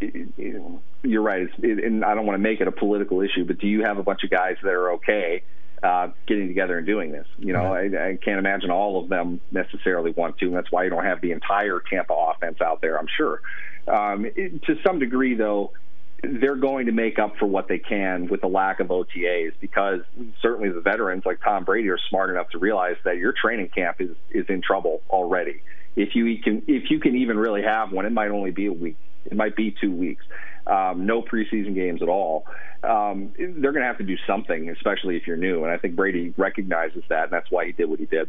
you're 0.00 1.22
right, 1.22 1.48
it, 1.58 1.84
and 1.84 2.04
I 2.04 2.14
don't 2.14 2.26
want 2.26 2.36
to 2.36 2.42
make 2.42 2.60
it 2.60 2.68
a 2.68 2.72
political 2.72 3.20
issue, 3.20 3.44
but 3.44 3.58
do 3.58 3.66
you 3.66 3.82
have 3.84 3.98
a 3.98 4.02
bunch 4.02 4.24
of 4.24 4.30
guys 4.30 4.56
that 4.62 4.72
are 4.72 4.92
okay 4.92 5.42
uh, 5.82 6.08
getting 6.26 6.48
together 6.48 6.78
and 6.78 6.86
doing 6.86 7.12
this? 7.12 7.26
You 7.38 7.52
know, 7.52 7.74
I, 7.74 8.10
I 8.10 8.18
can't 8.22 8.38
imagine 8.38 8.70
all 8.70 9.02
of 9.02 9.08
them 9.08 9.40
necessarily 9.50 10.12
want 10.12 10.38
to, 10.38 10.46
and 10.46 10.56
that's 10.56 10.70
why 10.70 10.84
you 10.84 10.90
don't 10.90 11.04
have 11.04 11.20
the 11.20 11.32
entire 11.32 11.80
Tampa 11.90 12.14
offense 12.14 12.60
out 12.60 12.80
there, 12.80 12.98
I'm 12.98 13.08
sure. 13.16 13.42
Um, 13.86 14.24
it, 14.24 14.62
to 14.64 14.76
some 14.86 14.98
degree, 14.98 15.34
though, 15.34 15.72
they're 16.22 16.56
going 16.56 16.86
to 16.86 16.92
make 16.92 17.18
up 17.18 17.36
for 17.38 17.46
what 17.46 17.68
they 17.68 17.78
can 17.78 18.26
with 18.28 18.40
the 18.40 18.48
lack 18.48 18.80
of 18.80 18.88
OTAs 18.88 19.52
because 19.60 20.00
certainly 20.42 20.68
the 20.68 20.80
veterans 20.80 21.24
like 21.24 21.40
Tom 21.42 21.64
Brady 21.64 21.88
are 21.90 21.98
smart 22.08 22.30
enough 22.30 22.50
to 22.50 22.58
realize 22.58 22.96
that 23.04 23.18
your 23.18 23.32
training 23.32 23.68
camp 23.68 24.00
is 24.00 24.10
is 24.30 24.46
in 24.48 24.60
trouble 24.60 25.02
already. 25.10 25.62
If 25.94 26.14
you 26.14 26.40
can 26.42 26.62
if 26.66 26.90
you 26.90 26.98
can 26.98 27.16
even 27.16 27.38
really 27.38 27.62
have 27.62 27.92
one, 27.92 28.04
it 28.04 28.12
might 28.12 28.30
only 28.30 28.50
be 28.50 28.66
a 28.66 28.72
week 28.72 28.96
It 29.26 29.36
might 29.36 29.54
be 29.54 29.74
two 29.80 29.92
weeks. 29.92 30.24
Um, 30.66 31.06
no 31.06 31.22
preseason 31.22 31.74
games 31.74 32.02
at 32.02 32.08
all. 32.08 32.46
Um, 32.82 33.32
they're 33.38 33.72
going 33.72 33.82
to 33.82 33.88
have 33.88 33.98
to 33.98 34.04
do 34.04 34.16
something, 34.26 34.68
especially 34.70 35.16
if 35.16 35.26
you're 35.26 35.36
new. 35.36 35.64
And 35.64 35.72
I 35.72 35.78
think 35.78 35.96
Brady 35.96 36.34
recognizes 36.36 37.02
that, 37.08 37.24
and 37.24 37.32
that's 37.32 37.50
why 37.50 37.64
he 37.66 37.72
did 37.72 37.88
what 37.88 37.98
he 37.98 38.06
did. 38.06 38.28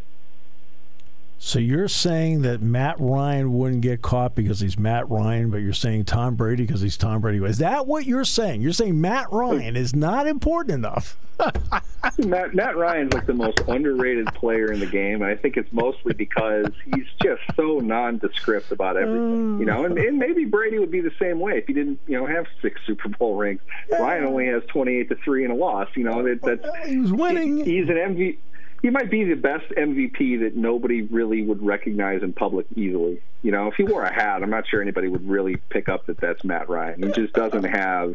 So 1.41 1.58
you're 1.58 1.88
saying 1.88 2.41
that 2.41 2.62
Matt 2.62 2.97
Ryan 2.99 3.54
wouldn't 3.54 3.82
get 3.82 4.02
caught 4.02 4.36
because 4.36 4.60
he's 4.60 4.78
Matt 4.78 5.10
Ryan, 5.10 5.49
but 5.49 5.58
you're 5.58 5.71
saying 5.71 6.04
Tom 6.04 6.36
Brady 6.36 6.65
because 6.65 6.82
he's 6.82 6.97
Tom 6.97 7.21
Brady. 7.21 7.43
Is 7.45 7.60
that 7.60 7.88
what 7.88 8.06
you're 8.06 8.25
saying? 8.25 8.62
You're 8.62 8.73
saying 8.73 8.99
Matt 8.99 9.32
Ryan 9.32 9.78
is 9.78 9.95
not 9.95 10.28
important 10.28 10.73
enough. 10.73 11.17
Matt, 12.19 12.54
Matt 12.54 12.75
Ryan's 12.75 13.13
like 13.13 13.25
the 13.25 13.34
most 13.34 13.62
underrated 13.69 14.28
player 14.34 14.69
in 14.73 14.82
the 14.82 14.86
game, 14.86 15.21
and 15.21 15.32
I 15.32 15.36
think 15.36 15.56
it's 15.56 15.71
mostly 15.71 16.13
because 16.13 16.67
he's 16.84 17.06
just 17.23 17.41
so 17.56 17.80
nondescript 17.80 18.73
about 18.73 18.97
everything. 18.97 19.60
You 19.60 19.65
know, 19.65 19.86
and, 19.86 19.97
and 19.97 20.19
maybe 20.19 20.43
Brady 20.43 20.78
would 20.78 20.91
be 20.91 20.99
the 20.99 21.13
same 21.17 21.39
way 21.39 21.58
if 21.58 21.67
he 21.67 21.71
didn't, 21.71 22.02
you 22.06 22.19
know, 22.19 22.25
have 22.25 22.47
six 22.62 22.82
Super 22.86 23.08
Bowl 23.08 23.38
rings. 23.38 23.62
Ryan 23.89 24.25
only 24.25 24.47
has 24.47 24.63
twenty-eight 24.67 25.08
to 25.08 25.15
three 25.15 25.45
and 25.45 25.54
a 25.54 25.56
loss. 25.56 25.88
You 25.95 26.04
know, 26.04 26.21
that, 26.23 26.41
that's 26.41 26.88
he 26.89 26.97
was 26.97 27.13
winning. 27.13 27.63
He's 27.63 27.88
an 27.88 27.95
MVP 27.95 28.39
he 28.82 28.89
might 28.89 29.10
be 29.10 29.24
the 29.24 29.36
best 29.36 29.70
MVP 29.72 30.39
that 30.42 30.56
nobody 30.56 31.02
really 31.02 31.44
would 31.44 31.62
recognize 31.62 32.24
in 32.24 32.34
public 32.34 32.65
easily. 32.76 33.22
You 33.42 33.52
know, 33.52 33.68
if 33.68 33.76
he 33.76 33.84
wore 33.84 34.04
a 34.04 34.13
hat, 34.13 34.44
I'm 34.44 34.50
not 34.50 34.68
sure 34.68 34.82
anybody 34.82 35.08
would 35.08 35.28
really 35.28 35.58
pick 35.70 35.89
up 35.89 36.06
that 36.08 36.18
that's 36.18 36.44
Matt 36.44 36.70
Ryan. 36.70 37.04
He 37.04 37.12
just 37.12 37.34
doesn't 37.34 37.63
have 37.63 38.13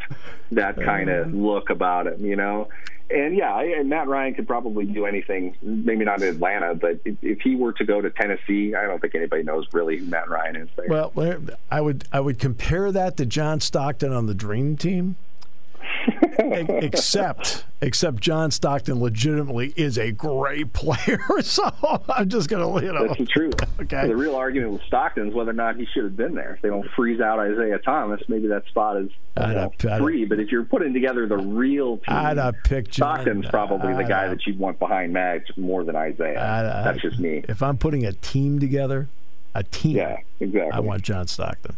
that 0.53 0.81
kind 0.81 1.11
of 1.11 1.29
uh-huh. 1.29 1.37
look 1.37 1.71
about 1.71 2.07
him, 2.07 2.25
you 2.25 2.37
know. 2.37 2.69
And 3.11 3.37
yeah, 3.37 3.55
I, 3.55 3.65
and 3.65 3.91
Matt 3.91 4.09
Ryan 4.09 4.35
could 4.35 4.49
probably 4.49 4.87
do 4.87 5.05
anything. 5.05 5.57
Maybe 5.61 6.05
not 6.07 6.23
in 6.23 6.29
Atlanta, 6.29 6.75
but 6.75 7.01
if, 7.05 7.17
if 7.23 7.41
he 7.41 7.55
were 7.55 7.75
to 7.75 7.85
go 7.85 8.01
to 8.01 8.11
Tennessee, 8.11 8.75
I 8.75 8.87
don't 8.87 9.01
think 9.01 9.15
anybody 9.15 9.43
knows 9.43 9.67
really 9.73 9.99
who 9.99 10.07
Matt 10.07 10.31
Ryan 10.31 10.57
is. 10.57 10.69
There. 10.77 10.87
Well, 10.89 11.13
I 11.71 11.81
would 11.83 12.07
I 12.13 12.21
would 12.21 12.39
compare 12.39 12.91
that 12.93 13.19
to 13.19 13.27
John 13.27 13.61
Stockton 13.61 14.13
on 14.13 14.27
the 14.27 14.35
Dream 14.35 14.79
Team 14.79 15.17
except 16.39 17.65
except 17.81 18.21
John 18.21 18.51
Stockton 18.51 19.01
legitimately 19.01 19.73
is 19.77 19.99
a 19.99 20.13
great 20.13 20.73
player. 20.73 21.21
So 21.45 21.71
I'm 22.09 22.29
just 22.29 22.49
going 22.49 22.81
to 22.81 22.87
you 22.87 22.93
know 22.93 23.07
that's 23.07 23.19
the 23.19 23.27
truth. 23.27 23.55
Okay. 23.81 24.09
The 24.09 24.17
real 24.17 24.35
argument 24.35 24.73
with 24.73 24.83
Stockton 24.83 25.29
is 25.29 25.35
whether 25.35 25.51
or 25.51 25.55
not 25.55 25.77
he 25.77 25.87
should 25.87 26.05
have 26.05 26.17
been 26.17 26.35
there. 26.35 26.55
If 26.55 26.63
they 26.63 26.69
don't 26.69 26.89
freeze 26.97 27.21
out 27.21 27.39
Isaiah 27.39 27.79
Thomas, 27.79 28.21
maybe 28.29 28.49
that 28.49 28.67
spot 28.67 28.97
is 28.97 29.11
know, 29.37 29.71
free. 29.99 30.25
But 30.25 30.41
if 30.41 30.51
you're 30.51 30.65
putting 30.65 30.95
together 30.95 31.27
the 31.27 31.37
real 31.37 31.99
team, 31.99 32.05
I'd 32.09 32.39
have 32.39 32.57
picked 32.65 32.95
Stockton's 32.95 33.47
probably 33.49 33.93
I'd 33.93 34.05
the 34.05 34.09
guy 34.09 34.29
that 34.29 34.47
you'd 34.47 34.59
want 34.59 34.79
behind 34.79 35.13
Mag 35.13 35.45
more 35.57 35.85
than 35.85 35.97
Isaiah. 35.97 36.41
I'd, 36.41 36.85
that's 36.87 37.03
just 37.03 37.19
me. 37.19 37.45
If 37.49 37.63
I'm 37.63 37.77
putting 37.77 38.07
a 38.07 38.13
team 38.13 38.59
together, 38.59 39.09
a 39.55 39.63
team, 39.63 39.97
yeah, 39.97 40.17
exactly. 40.41 40.73
I 40.73 40.81
want 40.81 41.03
John 41.03 41.27
Stockton 41.27 41.77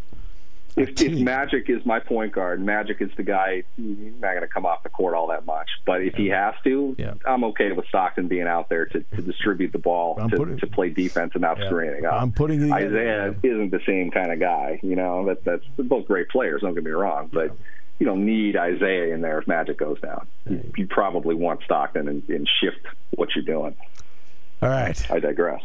if, 0.76 1.00
if 1.00 1.18
Magic 1.18 1.70
is 1.70 1.84
my 1.86 2.00
point 2.00 2.32
guard, 2.32 2.60
Magic 2.60 3.00
is 3.00 3.10
the 3.16 3.22
guy. 3.22 3.62
He's 3.76 4.12
not 4.20 4.32
going 4.32 4.40
to 4.42 4.48
come 4.48 4.66
off 4.66 4.82
the 4.82 4.90
court 4.90 5.14
all 5.14 5.28
that 5.28 5.46
much. 5.46 5.68
But 5.86 6.02
if 6.02 6.14
he 6.14 6.26
has 6.28 6.54
to, 6.64 6.94
yeah. 6.98 7.14
I'm 7.26 7.44
okay 7.44 7.72
with 7.72 7.86
Stockton 7.88 8.28
being 8.28 8.46
out 8.46 8.68
there 8.68 8.84
to, 8.86 9.00
to 9.00 9.22
distribute 9.22 9.72
the 9.72 9.78
ball, 9.78 10.16
to, 10.16 10.36
putting, 10.36 10.58
to, 10.58 10.66
play 10.66 10.90
defense 10.90 11.32
and 11.34 11.40
not 11.40 11.58
yeah. 11.58 11.66
screw 11.66 11.86
anything 11.86 12.04
up. 12.04 12.20
I'm 12.20 12.30
putting 12.30 12.70
Isaiah 12.70 13.34
isn't 13.42 13.70
the 13.70 13.80
same 13.86 14.10
kind 14.10 14.30
of 14.32 14.38
guy. 14.38 14.78
You 14.82 14.96
know, 14.96 15.26
that, 15.26 15.44
that's 15.44 15.64
they're 15.76 15.86
both 15.86 16.06
great 16.06 16.28
players. 16.28 16.60
Don't 16.60 16.74
get 16.74 16.84
me 16.84 16.90
wrong, 16.90 17.30
but. 17.32 17.46
Yeah. 17.46 17.52
You 17.98 18.04
don't 18.04 18.26
need 18.26 18.58
Isaiah 18.58 19.14
in 19.14 19.22
there 19.22 19.38
if 19.38 19.46
Magic 19.46 19.78
goes 19.78 19.98
down. 20.02 20.26
You, 20.46 20.70
you 20.76 20.86
probably 20.86 21.34
want 21.34 21.62
Stockton 21.64 22.08
and, 22.08 22.22
and 22.28 22.46
shift 22.60 22.76
what 23.14 23.30
you're 23.34 23.42
doing. 23.42 23.74
All 24.60 24.68
right. 24.68 25.10
I 25.10 25.18
digress. 25.18 25.62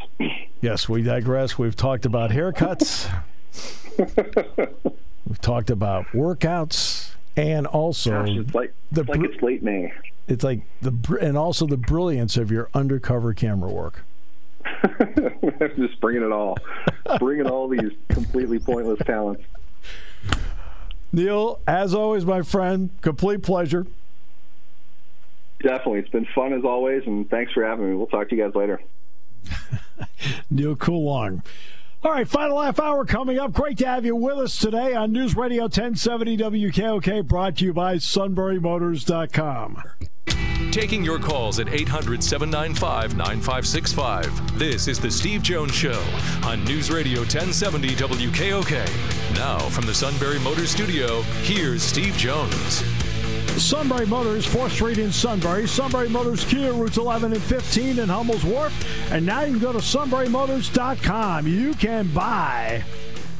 Yes, 0.62 0.88
we 0.88 1.02
digress. 1.02 1.58
We've 1.58 1.76
talked 1.76 2.06
about 2.06 2.32
haircuts. 2.32 3.12
We've 5.28 5.42
talked 5.42 5.70
about 5.70 6.08
workouts 6.08 7.12
and 7.36 7.68
also 7.68 8.26
Gosh, 8.26 8.30
it's 8.38 8.54
like, 8.56 8.74
the, 8.92 9.02
it's 9.02 9.10
like 9.10 9.24
it's 9.24 9.42
late 9.42 9.64
May. 9.64 9.94
It's 10.28 10.44
like 10.44 10.62
the 10.82 11.18
and 11.22 11.38
also 11.38 11.66
the 11.66 11.78
brilliance 11.78 12.38
of 12.38 12.52
your 12.52 12.70
undercover 12.74 13.34
camera 13.34 13.72
work. 13.72 14.04
Just 15.76 16.00
bringing 16.00 16.24
it 16.24 16.32
all, 16.32 16.58
bringing 17.20 17.48
all 17.48 17.68
these 17.68 17.92
completely 18.10 18.60
pointless 18.60 19.00
talents. 19.06 19.44
Neal, 21.12 21.60
as 21.68 21.94
always, 21.94 22.26
my 22.26 22.42
friend, 22.42 22.90
complete 23.02 23.44
pleasure. 23.44 23.86
Definitely, 25.62 26.00
it's 26.00 26.10
been 26.10 26.28
fun 26.34 26.54
as 26.54 26.64
always, 26.64 27.04
and 27.06 27.30
thanks 27.30 27.52
for 27.52 27.66
having 27.66 27.90
me. 27.90 27.96
We'll 27.96 28.08
talk 28.08 28.30
to 28.30 28.36
you 28.36 28.44
guys 28.44 28.56
later. 28.56 28.82
Neal 30.50 30.76
Coolong. 30.76 31.44
All 32.04 32.12
right, 32.12 32.28
final 32.28 32.60
half 32.60 32.80
hour 32.80 33.06
coming 33.06 33.38
up. 33.38 33.54
Great 33.54 33.78
to 33.78 33.86
have 33.86 34.06
you 34.06 34.16
with 34.16 34.40
us 34.40 34.58
today 34.58 34.96
on 34.96 35.12
News 35.12 35.36
Radio 35.36 35.64
1070 35.64 36.36
WKOK, 36.36 37.28
brought 37.28 37.58
to 37.58 37.66
you 37.66 37.74
by 37.74 37.98
SunburyMotors.com. 37.98 39.84
Taking 40.72 41.04
your 41.04 41.20
calls 41.20 41.60
at 41.60 41.70
800 41.70 42.24
795 42.24 43.16
9565. 43.16 44.58
This 44.58 44.88
is 44.88 45.00
The 45.00 45.12
Steve 45.12 45.44
Jones 45.44 45.76
Show 45.76 46.04
on 46.44 46.64
News 46.64 46.90
Radio 46.90 47.20
1070 47.20 47.90
WKOK. 47.90 49.36
Now, 49.36 49.60
from 49.60 49.86
the 49.86 49.94
Sunbury 49.94 50.40
Motors 50.40 50.72
Studio, 50.72 51.22
here's 51.44 51.84
Steve 51.84 52.16
Jones. 52.16 52.84
Sunbury 53.58 54.06
Motors, 54.06 54.46
4th 54.46 54.72
Street 54.72 54.98
in 54.98 55.12
Sunbury. 55.12 55.68
Sunbury 55.68 56.10
Motors 56.10 56.44
Kia, 56.46 56.74
routes 56.74 56.98
11 56.98 57.34
and 57.34 57.42
15 57.42 58.00
in 58.00 58.10
Hummel's 58.10 58.44
Wharf. 58.44 58.74
And 59.12 59.26
now 59.26 59.42
you 59.42 59.54
can 59.54 59.60
go 59.60 59.72
to 59.72 59.80
sunburymotors.com. 59.80 61.48
You 61.48 61.74
can 61.74 62.08
buy 62.08 62.84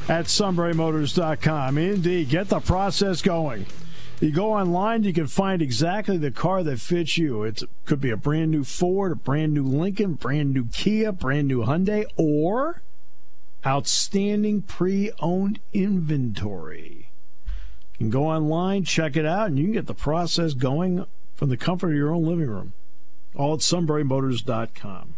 at 0.08 0.26
sunburymotors.com. 0.26 1.78
Indeed, 1.78 2.28
get 2.28 2.48
the 2.48 2.60
process 2.60 3.22
going. 3.22 3.66
You 4.20 4.30
go 4.30 4.52
online, 4.52 5.02
you 5.02 5.12
can 5.12 5.26
find 5.26 5.60
exactly 5.60 6.16
the 6.16 6.30
car 6.30 6.62
that 6.62 6.78
fits 6.78 7.18
you. 7.18 7.42
It 7.42 7.62
could 7.86 8.00
be 8.00 8.10
a 8.10 8.16
brand 8.16 8.52
new 8.52 8.62
Ford, 8.62 9.12
a 9.12 9.16
brand 9.16 9.52
new 9.52 9.64
Lincoln, 9.64 10.14
brand 10.14 10.54
new 10.54 10.66
Kia, 10.66 11.10
brand 11.10 11.48
new 11.48 11.64
Hyundai, 11.64 12.04
or 12.16 12.82
outstanding 13.66 14.62
pre 14.62 15.10
owned 15.18 15.58
inventory 15.72 17.01
can 18.02 18.10
go 18.10 18.26
online, 18.26 18.84
check 18.84 19.16
it 19.16 19.24
out, 19.24 19.46
and 19.46 19.58
you 19.58 19.64
can 19.64 19.72
get 19.72 19.86
the 19.86 19.94
process 19.94 20.54
going 20.54 21.06
from 21.34 21.48
the 21.48 21.56
comfort 21.56 21.90
of 21.90 21.96
your 21.96 22.12
own 22.12 22.24
living 22.24 22.48
room. 22.48 22.72
All 23.34 23.54
at 23.54 23.60
sunburymotors.com. 23.60 25.14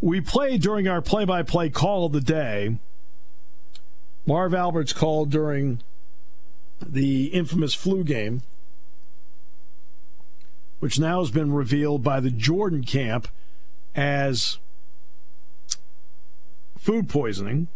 We 0.00 0.20
played 0.20 0.62
during 0.62 0.88
our 0.88 1.02
play 1.02 1.24
by 1.24 1.42
play 1.42 1.68
call 1.68 2.06
of 2.06 2.12
the 2.12 2.20
day. 2.20 2.78
Marv 4.24 4.54
Alberts 4.54 4.92
called 4.92 5.30
during 5.30 5.82
the 6.80 7.26
infamous 7.26 7.74
flu 7.74 8.04
game, 8.04 8.42
which 10.78 10.98
now 10.98 11.20
has 11.20 11.30
been 11.30 11.52
revealed 11.52 12.02
by 12.02 12.20
the 12.20 12.30
Jordan 12.30 12.84
camp 12.84 13.28
as 13.94 14.58
food 16.78 17.08
poisoning 17.08 17.68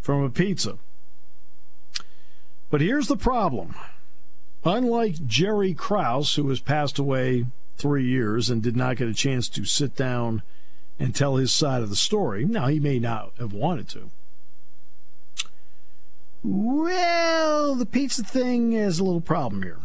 from 0.00 0.22
a 0.22 0.30
pizza. 0.30 0.78
But 2.70 2.80
here's 2.80 3.08
the 3.08 3.16
problem. 3.16 3.74
Unlike 4.64 5.26
Jerry 5.26 5.74
Krause, 5.74 6.34
who 6.34 6.48
has 6.48 6.60
passed 6.60 6.98
away 6.98 7.46
three 7.76 8.04
years 8.04 8.50
and 8.50 8.62
did 8.62 8.76
not 8.76 8.96
get 8.96 9.08
a 9.08 9.14
chance 9.14 9.48
to 9.50 9.64
sit 9.64 9.94
down 9.94 10.42
and 10.98 11.14
tell 11.14 11.36
his 11.36 11.52
side 11.52 11.82
of 11.82 11.90
the 11.90 11.96
story, 11.96 12.44
now 12.44 12.66
he 12.66 12.80
may 12.80 12.98
not 12.98 13.32
have 13.38 13.52
wanted 13.52 13.88
to. 13.90 14.10
Well, 16.42 17.74
the 17.74 17.86
pizza 17.86 18.24
thing 18.24 18.72
is 18.72 18.98
a 18.98 19.04
little 19.04 19.20
problem 19.20 19.62
here. 19.62 19.78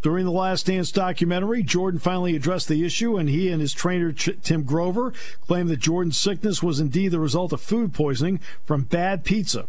During 0.00 0.24
the 0.24 0.30
Last 0.30 0.66
Dance 0.66 0.92
documentary, 0.92 1.62
Jordan 1.62 1.98
finally 1.98 2.36
addressed 2.36 2.68
the 2.68 2.84
issue, 2.84 3.16
and 3.16 3.28
he 3.28 3.50
and 3.50 3.60
his 3.60 3.72
trainer, 3.72 4.12
Tim 4.12 4.62
Grover, 4.62 5.12
claimed 5.46 5.68
that 5.70 5.80
Jordan's 5.80 6.16
sickness 6.16 6.62
was 6.62 6.78
indeed 6.78 7.08
the 7.08 7.18
result 7.18 7.52
of 7.52 7.60
food 7.60 7.92
poisoning 7.92 8.38
from 8.64 8.84
bad 8.84 9.24
pizza. 9.24 9.66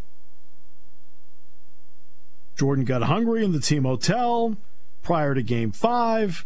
Jordan 2.60 2.84
got 2.84 3.00
hungry 3.04 3.42
in 3.42 3.52
the 3.52 3.58
team 3.58 3.84
hotel 3.84 4.54
prior 5.02 5.34
to 5.34 5.42
game 5.42 5.72
five. 5.72 6.44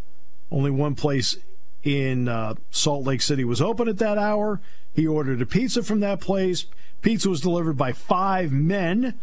Only 0.49 0.71
one 0.71 0.95
place 0.95 1.39
in 1.83 2.29
uh, 2.29 2.55
Salt 2.71 3.05
Lake 3.05 3.21
City 3.21 3.43
was 3.43 3.61
open 3.61 3.89
at 3.89 3.99
that 3.99 4.17
hour. 4.17 4.61
He 4.93 5.09
ordered 5.09 5.43
a 5.43 5.47
pizza 5.47 5.83
from 5.83 5.99
that 5.99 6.21
place. 6.21 6.67
Pizza 7.03 7.29
was 7.29 7.41
delivered 7.41 7.77
by 7.77 7.91
five 7.91 8.53
men, 8.53 9.19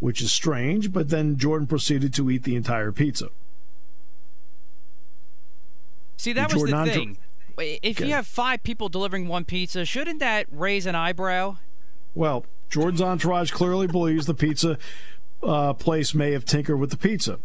which 0.00 0.20
is 0.20 0.30
strange, 0.30 0.92
but 0.92 1.08
then 1.08 1.38
Jordan 1.38 1.66
proceeded 1.66 2.12
to 2.12 2.30
eat 2.30 2.42
the 2.42 2.56
entire 2.56 2.92
pizza. 2.92 3.30
See, 6.18 6.34
that 6.34 6.52
was 6.52 6.62
the 6.70 6.84
thing. 6.84 7.16
If 7.56 8.00
you 8.00 8.12
have 8.12 8.26
five 8.26 8.62
people 8.62 8.90
delivering 8.90 9.28
one 9.28 9.46
pizza, 9.46 9.86
shouldn't 9.86 10.18
that 10.18 10.44
raise 10.50 10.84
an 10.84 10.94
eyebrow? 10.94 11.56
Well, 12.14 12.44
Jordan's 12.68 13.00
entourage 13.00 13.50
clearly 13.50 13.86
believes 13.86 14.26
the 14.26 14.34
pizza 14.34 14.76
uh, 15.42 15.72
place 15.74 16.14
may 16.14 16.32
have 16.32 16.44
tinkered 16.44 16.78
with 16.78 16.90
the 16.90 16.96
pizza. 16.96 17.38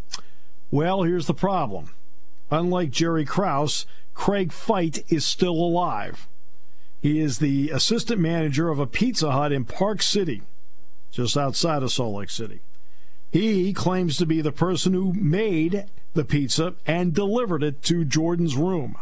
Well, 0.70 1.02
here's 1.02 1.26
the 1.26 1.34
problem. 1.34 1.94
Unlike 2.50 2.90
Jerry 2.90 3.24
Krause, 3.24 3.86
Craig 4.12 4.52
Fite 4.52 5.04
is 5.08 5.24
still 5.24 5.54
alive. 5.54 6.28
He 7.00 7.20
is 7.20 7.38
the 7.38 7.70
assistant 7.70 8.20
manager 8.20 8.70
of 8.70 8.78
a 8.78 8.86
Pizza 8.86 9.30
Hut 9.30 9.52
in 9.52 9.64
Park 9.64 10.00
City, 10.02 10.42
just 11.10 11.36
outside 11.36 11.82
of 11.82 11.92
Salt 11.92 12.14
Lake 12.14 12.30
City. 12.30 12.60
He 13.30 13.72
claims 13.72 14.16
to 14.16 14.26
be 14.26 14.40
the 14.40 14.52
person 14.52 14.92
who 14.94 15.12
made 15.12 15.86
the 16.14 16.24
pizza 16.24 16.74
and 16.86 17.12
delivered 17.12 17.62
it 17.62 17.82
to 17.82 18.04
Jordan's 18.04 18.56
room. 18.56 18.96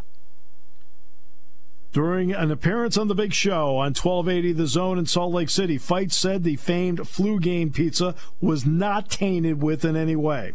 During 1.93 2.33
an 2.33 2.51
appearance 2.51 2.97
on 2.97 3.09
the 3.09 3.15
big 3.15 3.35
show 3.35 3.77
on 3.77 3.93
1280 3.93 4.53
The 4.53 4.67
Zone 4.67 4.99
in 4.99 5.05
Salt 5.05 5.35
Lake 5.35 5.51
City, 5.51 5.77
Fites 5.77 6.17
said 6.17 6.43
the 6.43 6.57
famed 6.57 7.07
flu 7.07 7.39
game 7.39 7.71
pizza 7.71 8.15
was 8.41 8.65
not 8.65 9.11
tainted 9.11 9.63
with 9.63 9.85
in 9.85 9.95
any 9.95 10.17
way. 10.17 10.53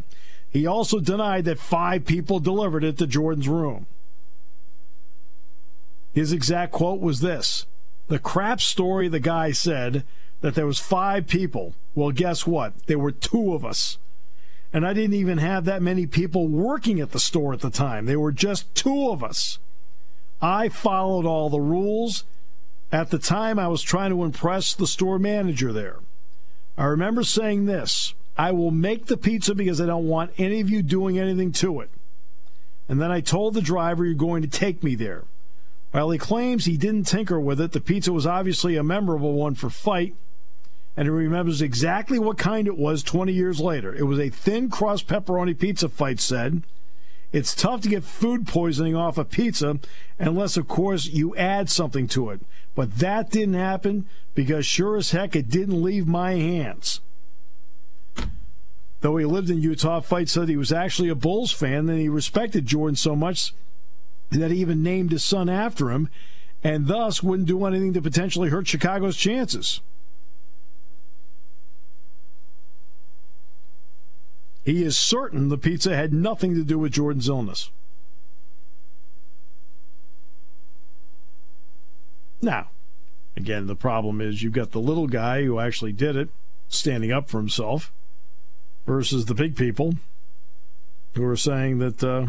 He 0.49 0.65
also 0.65 0.99
denied 0.99 1.45
that 1.45 1.59
five 1.59 2.05
people 2.05 2.39
delivered 2.39 2.83
it 2.83 2.97
to 2.97 3.05
Jordan's 3.05 3.47
room. 3.47 3.85
His 6.13 6.31
exact 6.31 6.71
quote 6.71 6.99
was 6.99 7.19
this 7.19 7.67
The 8.07 8.17
crap 8.17 8.59
story 8.59 9.07
the 9.07 9.19
guy 9.19 9.51
said 9.51 10.03
that 10.41 10.55
there 10.55 10.65
was 10.65 10.79
five 10.79 11.27
people. 11.27 11.75
Well, 11.93 12.11
guess 12.11 12.47
what? 12.47 12.73
There 12.87 12.97
were 12.97 13.11
two 13.11 13.53
of 13.53 13.63
us. 13.63 13.99
And 14.73 14.85
I 14.85 14.93
didn't 14.93 15.13
even 15.13 15.37
have 15.37 15.65
that 15.65 15.83
many 15.83 16.07
people 16.07 16.47
working 16.47 16.99
at 16.99 17.11
the 17.11 17.19
store 17.19 17.53
at 17.53 17.61
the 17.61 17.69
time. 17.69 18.05
There 18.05 18.19
were 18.19 18.31
just 18.31 18.73
two 18.73 19.09
of 19.09 19.23
us. 19.23 19.59
I 20.41 20.69
followed 20.69 21.25
all 21.25 21.49
the 21.49 21.59
rules. 21.59 22.23
At 22.91 23.09
the 23.09 23.19
time, 23.19 23.59
I 23.59 23.67
was 23.67 23.81
trying 23.81 24.11
to 24.11 24.23
impress 24.23 24.73
the 24.73 24.87
store 24.87 25.19
manager 25.19 25.73
there. 25.73 25.97
I 26.77 26.85
remember 26.85 27.23
saying 27.23 27.65
this 27.65 28.13
I 28.37 28.51
will 28.51 28.71
make 28.71 29.07
the 29.07 29.17
pizza 29.17 29.55
because 29.55 29.81
I 29.81 29.87
don't 29.87 30.07
want 30.07 30.31
any 30.37 30.59
of 30.59 30.69
you 30.69 30.83
doing 30.83 31.17
anything 31.17 31.51
to 31.53 31.81
it. 31.81 31.89
And 32.87 33.01
then 33.01 33.11
I 33.11 33.19
told 33.19 33.53
the 33.53 33.61
driver, 33.61 34.05
You're 34.05 34.15
going 34.15 34.43
to 34.43 34.47
take 34.47 34.83
me 34.83 34.95
there. 34.95 35.23
While 35.91 36.11
he 36.11 36.19
claims 36.19 36.65
he 36.65 36.77
didn't 36.77 37.07
tinker 37.07 37.39
with 37.39 37.59
it, 37.59 37.71
the 37.71 37.81
pizza 37.81 38.13
was 38.13 38.27
obviously 38.27 38.75
a 38.75 38.83
memorable 38.83 39.33
one 39.33 39.55
for 39.55 39.69
Fite, 39.69 40.15
and 40.95 41.05
he 41.05 41.09
remembers 41.09 41.61
exactly 41.61 42.19
what 42.19 42.37
kind 42.37 42.67
it 42.67 42.77
was 42.77 43.03
20 43.03 43.33
years 43.33 43.59
later. 43.59 43.95
It 43.95 44.03
was 44.03 44.19
a 44.19 44.29
thin 44.29 44.69
crust 44.69 45.07
pepperoni 45.07 45.57
pizza, 45.57 45.89
Fite 45.89 46.19
said. 46.19 46.63
It's 47.31 47.53
tough 47.53 47.81
to 47.81 47.89
get 47.89 48.03
food 48.03 48.47
poisoning 48.47 48.95
off 48.95 49.17
a 49.17 49.25
pizza 49.25 49.79
unless, 50.17 50.57
of 50.57 50.67
course, 50.67 51.05
you 51.05 51.35
add 51.35 51.69
something 51.69 52.07
to 52.09 52.29
it. 52.29 52.41
But 52.73 52.99
that 52.99 53.29
didn't 53.29 53.55
happen 53.55 54.05
because 54.33 54.65
sure 54.65 54.97
as 54.97 55.11
heck 55.11 55.35
it 55.35 55.49
didn't 55.49 55.83
leave 55.83 56.07
my 56.07 56.33
hands. 56.33 57.01
Though 59.01 59.17
he 59.17 59.25
lived 59.25 59.49
in 59.49 59.61
Utah, 59.61 59.99
Fite 59.99 60.29
said 60.29 60.49
he 60.49 60.57
was 60.57 60.71
actually 60.71 61.09
a 61.09 61.15
Bulls 61.15 61.51
fan 61.51 61.89
and 61.89 61.99
he 61.99 62.09
respected 62.09 62.65
Jordan 62.65 62.95
so 62.95 63.15
much 63.15 63.53
that 64.31 64.51
he 64.51 64.59
even 64.59 64.83
named 64.83 65.11
his 65.11 65.23
son 65.23 65.49
after 65.49 65.91
him 65.91 66.09
and 66.63 66.87
thus 66.87 67.21
wouldn't 67.21 67.47
do 67.47 67.65
anything 67.65 67.93
to 67.93 68.01
potentially 68.01 68.49
hurt 68.49 68.67
Chicago's 68.67 69.17
chances. 69.17 69.81
He 74.67 74.83
is 74.83 74.97
certain 74.97 75.47
the 75.47 75.57
pizza 75.57 75.95
had 75.95 76.11
nothing 76.11 76.53
to 76.55 76.61
do 76.61 76.77
with 76.77 76.91
Jordan's 76.91 77.29
illness. 77.29 77.71
Now, 82.41 82.71
again, 83.37 83.67
the 83.67 83.77
problem 83.77 84.19
is 84.19 84.43
you've 84.43 84.51
got 84.51 84.71
the 84.71 84.81
little 84.81 85.07
guy 85.07 85.43
who 85.43 85.61
actually 85.61 85.93
did 85.93 86.17
it, 86.17 86.27
standing 86.67 87.13
up 87.13 87.29
for 87.29 87.37
himself, 87.37 87.93
versus 88.85 89.27
the 89.27 89.33
big 89.33 89.55
people 89.55 89.93
who 91.13 91.23
are 91.23 91.37
saying 91.37 91.77
that, 91.77 92.03
uh, 92.03 92.27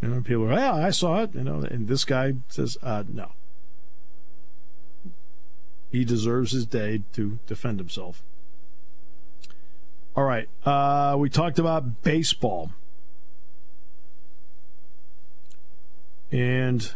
you 0.00 0.06
know, 0.06 0.22
people 0.22 0.44
are, 0.44 0.52
yeah, 0.52 0.72
I 0.72 0.90
saw 0.90 1.24
it, 1.24 1.34
you 1.34 1.42
know, 1.42 1.62
and 1.68 1.88
this 1.88 2.04
guy 2.04 2.34
says, 2.46 2.78
uh, 2.80 3.02
no. 3.12 3.32
He 5.90 6.04
deserves 6.04 6.52
his 6.52 6.64
day 6.64 7.02
to 7.14 7.40
defend 7.48 7.80
himself. 7.80 8.22
All 10.16 10.24
right. 10.24 10.48
Uh, 10.64 11.16
we 11.18 11.28
talked 11.28 11.58
about 11.58 12.02
baseball. 12.02 12.70
And 16.30 16.92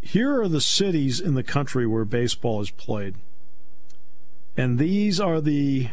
here 0.00 0.40
are 0.40 0.48
the 0.48 0.60
cities 0.60 1.20
in 1.20 1.34
the 1.34 1.42
country 1.42 1.86
where 1.86 2.04
baseball 2.04 2.60
is 2.60 2.70
played. 2.70 3.16
And 4.56 4.78
these 4.78 5.20
are 5.20 5.40
the 5.40 5.90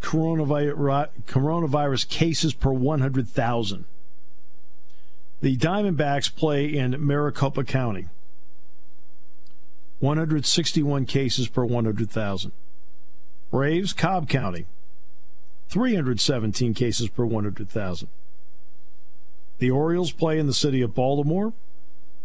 coronavirus, 0.00 2.08
cases 2.08 2.54
per 2.54 2.72
100,000. 2.72 3.84
The 5.40 5.56
Diamondbacks 5.56 6.34
play 6.34 6.66
in 6.66 6.94
Maricopa 7.04 7.64
County. 7.64 8.08
161 10.00 11.06
cases 11.06 11.48
per 11.48 11.64
100,000. 11.64 12.52
Braves, 13.50 13.92
Cobb 13.92 14.28
County. 14.28 14.66
317 15.68 16.74
cases 16.74 17.08
per 17.08 17.24
100,000. 17.24 18.08
The 19.58 19.70
Orioles 19.70 20.12
play 20.12 20.38
in 20.38 20.46
the 20.46 20.54
city 20.54 20.82
of 20.82 20.94
Baltimore. 20.94 21.52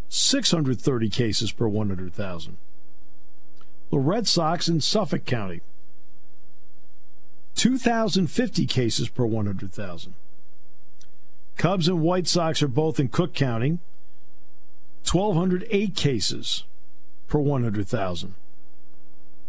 630 0.09 1.09
cases 1.09 1.51
per 1.51 1.67
100,000. 1.67 2.57
The 3.91 3.97
Red 3.97 4.27
Sox 4.27 4.67
in 4.67 4.81
Suffolk 4.81 5.25
County. 5.25 5.61
2,050 7.55 8.65
cases 8.65 9.09
per 9.09 9.25
100,000. 9.25 10.13
Cubs 11.57 11.87
and 11.87 12.01
White 12.01 12.27
Sox 12.27 12.61
are 12.61 12.67
both 12.67 12.99
in 12.99 13.07
Cook 13.07 13.33
County. 13.33 13.79
1,208 15.11 15.95
cases 15.95 16.63
per 17.27 17.39
100,000. 17.39 18.33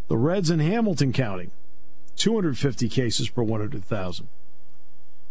The 0.09 0.17
Reds 0.17 0.51
in 0.51 0.61
Hamilton 0.61 1.13
County, 1.13 1.51
250 2.17 2.89
cases 2.89 3.29
per 3.29 3.43
100,000. 3.43 4.29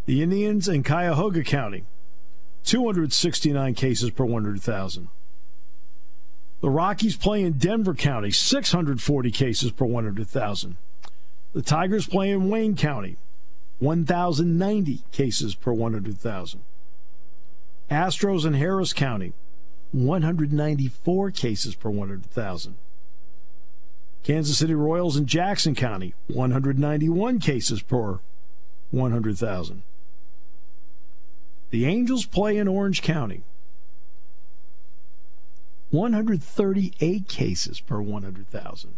The 0.05 0.21
Indians 0.21 0.67
in 0.67 0.83
Cuyahoga 0.83 1.43
County, 1.43 1.85
269 2.65 3.73
cases 3.75 4.09
per 4.09 4.25
100,000. 4.25 5.07
The 6.61 6.69
Rockies 6.69 7.15
play 7.15 7.43
in 7.43 7.53
Denver 7.53 7.93
County, 7.93 8.31
640 8.31 9.31
cases 9.31 9.71
per 9.71 9.85
100,000. 9.85 10.77
The 11.53 11.61
Tigers 11.61 12.07
play 12.07 12.31
in 12.31 12.49
Wayne 12.49 12.75
County, 12.75 13.17
1,090 13.79 15.03
cases 15.11 15.55
per 15.55 15.73
100,000. 15.73 16.61
Astros 17.89 18.45
in 18.45 18.53
Harris 18.53 18.93
County, 18.93 19.33
194 19.91 21.31
cases 21.31 21.75
per 21.75 21.89
100,000. 21.89 22.77
Kansas 24.23 24.57
City 24.57 24.73
Royals 24.73 25.17
in 25.17 25.27
Jackson 25.27 25.75
County, 25.75 26.15
191 26.27 27.39
cases 27.39 27.81
per 27.81 28.19
100,000. 28.91 29.83
The 31.69 31.85
Angels 31.85 32.25
play 32.25 32.57
in 32.57 32.67
Orange 32.67 33.01
County, 33.01 33.43
138 35.91 37.27
cases 37.27 37.79
per 37.79 38.01
100,000. 38.01 38.93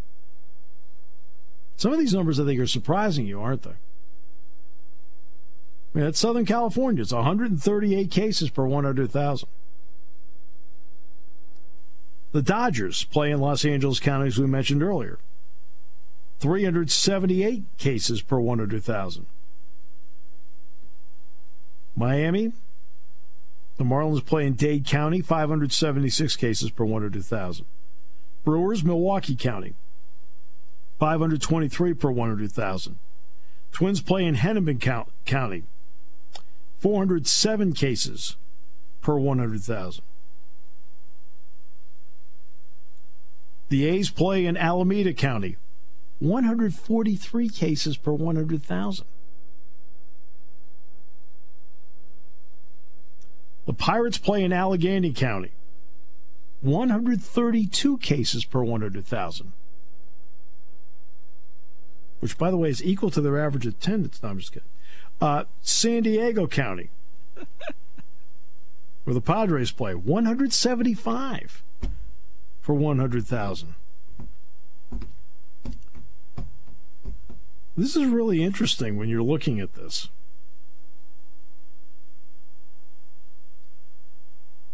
Some 1.76 1.94
of 1.94 2.00
these 2.00 2.14
numbers 2.14 2.40
I 2.40 2.46
think 2.46 2.60
are 2.60 2.68
surprising 2.68 3.28
you, 3.28 3.42
aren't 3.42 3.64
they? 3.64 3.76
I 5.98 6.00
mean, 6.00 6.06
that's 6.06 6.20
Southern 6.20 6.46
California. 6.46 7.02
It's 7.02 7.12
138 7.12 8.12
cases 8.12 8.52
per 8.52 8.68
100,000. 8.68 9.50
The 12.34 12.42
Dodgers 12.44 13.04
play 13.06 13.32
in 13.32 13.42
Los 13.42 13.66
Angeles 13.66 14.00
County, 14.00 14.28
as 14.28 14.38
we 14.38 14.46
mentioned 14.46 14.84
earlier. 14.84 15.18
378 16.40 17.64
cases 17.80 18.22
per 18.22 18.40
100,000. 18.40 19.26
Miami, 21.96 22.52
the 23.78 23.84
Marlins 23.84 24.24
play 24.24 24.46
in 24.46 24.54
Dade 24.54 24.86
County, 24.86 25.22
576 25.22 26.36
cases 26.36 26.70
per 26.70 26.86
100,000. 26.86 27.66
Brewers, 28.44 28.84
Milwaukee 28.84 29.36
County, 29.36 29.74
523 31.00 31.96
per 31.96 32.12
100,000. 32.12 33.00
Twins 33.72 34.00
play 34.00 34.26
in 34.26 34.36
Hennepin 34.36 34.80
County, 35.26 35.64
407 36.80 37.74
cases 37.74 38.36
per 39.02 39.18
100,000. 39.18 40.04
The 43.70 43.86
A's 43.86 44.10
play 44.10 44.46
in 44.46 44.56
Alameda 44.56 45.14
County, 45.14 45.58
143 46.20 47.50
cases 47.50 47.98
per 47.98 48.14
100,000. 48.14 49.06
The 53.66 53.74
Pirates 53.74 54.18
play 54.18 54.44
in 54.44 54.54
Allegheny 54.54 55.12
County, 55.12 55.52
132 56.62 57.98
cases 57.98 58.46
per 58.46 58.64
100,000. 58.64 59.52
Which, 62.20 62.38
by 62.38 62.50
the 62.50 62.58
way, 62.58 62.70
is 62.70 62.84
equal 62.84 63.12
to 63.12 63.22
their 63.22 63.44
average 63.44 63.68
attendance. 63.68 64.24
No, 64.24 64.30
I'm 64.30 64.40
just 64.40 64.54
kidding. 64.54 64.70
Uh, 65.20 65.46
San 65.62 66.04
Diego 66.04 66.46
County, 66.48 66.90
where 69.04 69.14
the 69.14 69.22
Padres 69.22 69.72
play. 69.72 69.96
175 69.96 71.64
for 72.62 72.74
100,000. 72.76 73.76
This 77.76 77.96
is 77.96 78.08
really 78.08 78.44
interesting 78.44 78.98
when 78.98 79.08
you're 79.08 79.24
looking 79.24 79.60
at 79.60 79.74
this. 79.76 80.10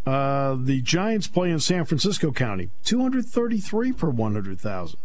Uh, 0.06 0.56
the 0.58 0.82
Giants 0.82 1.26
play 1.26 1.50
in 1.50 1.60
San 1.60 1.84
Francisco 1.84 2.30
County, 2.30 2.70
233 2.84 3.92
per 3.92 4.10
100,000. 4.10 4.98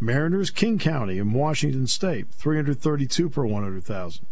Mariners 0.00 0.50
King 0.50 0.78
County 0.78 1.18
in 1.18 1.32
Washington 1.32 1.86
State, 1.86 2.28
332 2.30 3.28
per 3.28 3.44
100,000. 3.44 4.26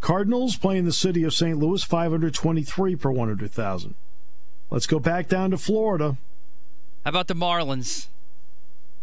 Cardinals 0.00 0.56
play 0.56 0.76
in 0.76 0.84
the 0.84 0.92
city 0.92 1.22
of 1.24 1.32
St. 1.32 1.58
Louis, 1.58 1.82
523 1.82 2.96
per 2.96 3.10
100,000. 3.10 3.94
Let's 4.70 4.86
go 4.86 4.98
back 4.98 5.28
down 5.28 5.50
to 5.52 5.58
Florida. 5.58 6.16
How 7.04 7.10
about 7.10 7.28
the 7.28 7.34
Marlins? 7.34 8.08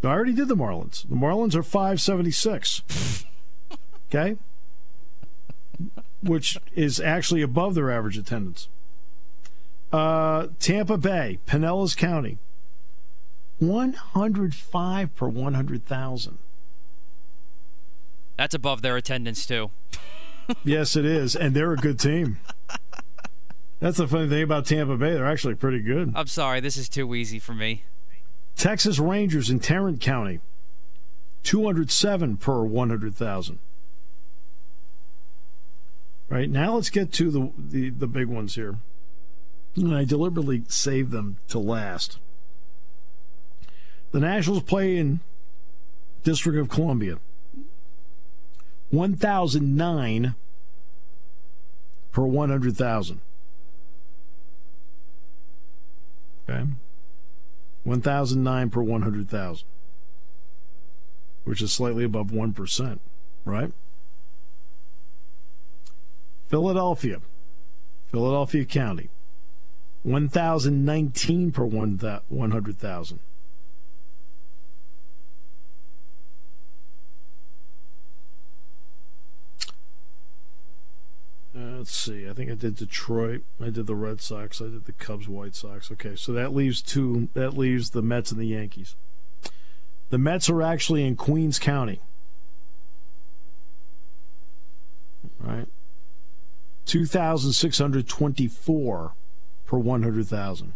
I 0.03 0.07
already 0.07 0.33
did 0.33 0.47
the 0.47 0.55
Marlins. 0.55 1.07
The 1.07 1.15
Marlins 1.15 1.55
are 1.55 1.63
576. 1.63 3.25
okay? 4.09 4.37
Which 6.21 6.57
is 6.75 6.99
actually 6.99 7.41
above 7.41 7.75
their 7.75 7.89
average 7.89 8.17
attendance. 8.17 8.67
Uh, 9.91 10.47
Tampa 10.59 10.97
Bay, 10.97 11.39
Pinellas 11.47 11.95
County, 11.95 12.37
105 13.61 15.15
per 15.15 15.27
100,000. 15.27 16.37
That's 18.35 18.55
above 18.55 18.81
their 18.81 18.97
attendance, 18.97 19.45
too. 19.45 19.69
yes, 20.65 20.95
it 20.95 21.05
is. 21.05 21.35
And 21.35 21.53
they're 21.53 21.71
a 21.71 21.77
good 21.77 21.99
team. 21.99 22.39
That's 23.79 23.97
the 23.97 24.07
funny 24.07 24.27
thing 24.29 24.43
about 24.43 24.65
Tampa 24.65 24.97
Bay. 24.97 25.13
They're 25.13 25.29
actually 25.29 25.55
pretty 25.55 25.79
good. 25.79 26.11
I'm 26.15 26.27
sorry. 26.27 26.59
This 26.59 26.75
is 26.75 26.89
too 26.89 27.13
easy 27.13 27.37
for 27.37 27.53
me. 27.53 27.83
Texas 28.55 28.97
Rangers 28.97 29.49
in 29.49 29.59
Tarrant 29.59 30.01
County, 30.01 30.39
207 31.43 32.37
per 32.37 32.63
100,000. 32.63 33.59
Right 36.29 36.49
now, 36.49 36.75
let's 36.75 36.89
get 36.89 37.11
to 37.13 37.29
the, 37.29 37.51
the, 37.57 37.89
the 37.91 38.07
big 38.07 38.27
ones 38.27 38.55
here. 38.55 38.77
And 39.75 39.95
I 39.95 40.03
deliberately 40.03 40.63
saved 40.67 41.11
them 41.11 41.37
to 41.49 41.59
last. 41.59 42.17
The 44.11 44.19
Nationals 44.19 44.63
play 44.63 44.97
in 44.97 45.21
District 46.23 46.57
of 46.57 46.69
Columbia. 46.69 47.17
1,009 48.89 50.35
per 52.11 52.25
100,000. 52.25 53.21
Okay. 56.49 56.65
1,009 57.83 58.69
per 58.69 58.83
100,000, 58.83 59.67
which 61.45 61.61
is 61.61 61.71
slightly 61.71 62.03
above 62.03 62.27
1%, 62.27 62.99
right? 63.45 63.71
Philadelphia, 66.47 67.21
Philadelphia 68.07 68.65
County, 68.65 69.09
1,019 70.03 71.51
per 71.51 71.63
100,000. 71.65 73.19
Let's 81.81 81.95
see. 81.95 82.29
I 82.29 82.33
think 82.33 82.51
I 82.51 82.53
did 82.53 82.75
Detroit. 82.75 83.41
I 83.59 83.71
did 83.71 83.87
the 83.87 83.95
Red 83.95 84.21
Sox. 84.21 84.61
I 84.61 84.65
did 84.65 84.85
the 84.85 84.91
Cubs, 84.91 85.27
White 85.27 85.55
Sox. 85.55 85.91
Okay, 85.91 86.15
so 86.15 86.31
that 86.31 86.53
leaves 86.53 86.79
two. 86.79 87.29
That 87.33 87.57
leaves 87.57 87.89
the 87.89 88.03
Mets 88.03 88.31
and 88.31 88.39
the 88.39 88.45
Yankees. 88.45 88.95
The 90.11 90.19
Mets 90.19 90.47
are 90.47 90.61
actually 90.61 91.03
in 91.03 91.15
Queens 91.15 91.57
County. 91.57 91.99
All 95.43 95.55
right. 95.55 95.67
2,624 96.85 99.13
per 99.65 99.77
100,000. 99.79 100.73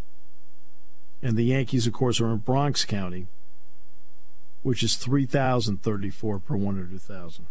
And 1.22 1.38
the 1.38 1.44
Yankees, 1.44 1.86
of 1.86 1.94
course, 1.94 2.20
are 2.20 2.32
in 2.32 2.38
Bronx 2.38 2.84
County, 2.84 3.28
which 4.63 4.82
is 4.82 4.96
3,034 4.96 6.39
per 6.39 6.56
100,000. 6.56 7.46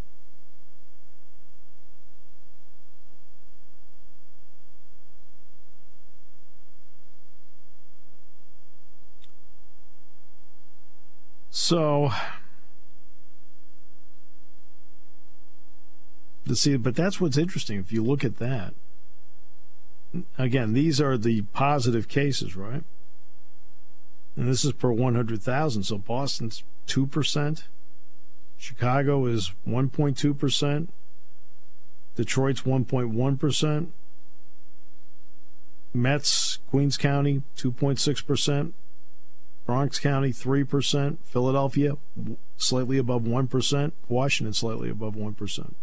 So, 11.66 12.10
to 16.46 16.54
see, 16.54 16.76
but 16.76 16.94
that's 16.94 17.22
what's 17.22 17.38
interesting. 17.38 17.78
If 17.78 17.90
you 17.90 18.04
look 18.04 18.22
at 18.22 18.36
that, 18.36 18.74
again, 20.36 20.74
these 20.74 21.00
are 21.00 21.16
the 21.16 21.40
positive 21.54 22.06
cases, 22.06 22.54
right? 22.54 22.84
And 24.36 24.46
this 24.46 24.62
is 24.66 24.72
per 24.72 24.92
100,000. 24.92 25.84
So 25.84 25.96
Boston's 25.96 26.64
2%. 26.86 27.62
Chicago 28.58 29.24
is 29.24 29.54
1.2%. 29.66 30.88
Detroit's 32.14 32.60
1.1%. 32.60 33.86
Mets, 35.94 36.58
Queens 36.68 36.98
County, 36.98 37.42
2.6%. 37.56 38.74
Bronx 39.66 39.98
County 39.98 40.30
3%, 40.30 41.18
Philadelphia 41.24 41.96
slightly 42.56 42.98
above 42.98 43.22
1%, 43.22 43.92
Washington 44.08 44.52
slightly 44.52 44.90
above 44.90 45.14
1%. 45.14 45.74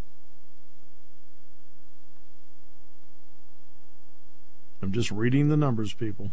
I'm 4.81 4.91
just 4.91 5.11
reading 5.11 5.49
the 5.49 5.57
numbers, 5.57 5.93
people. 5.93 6.31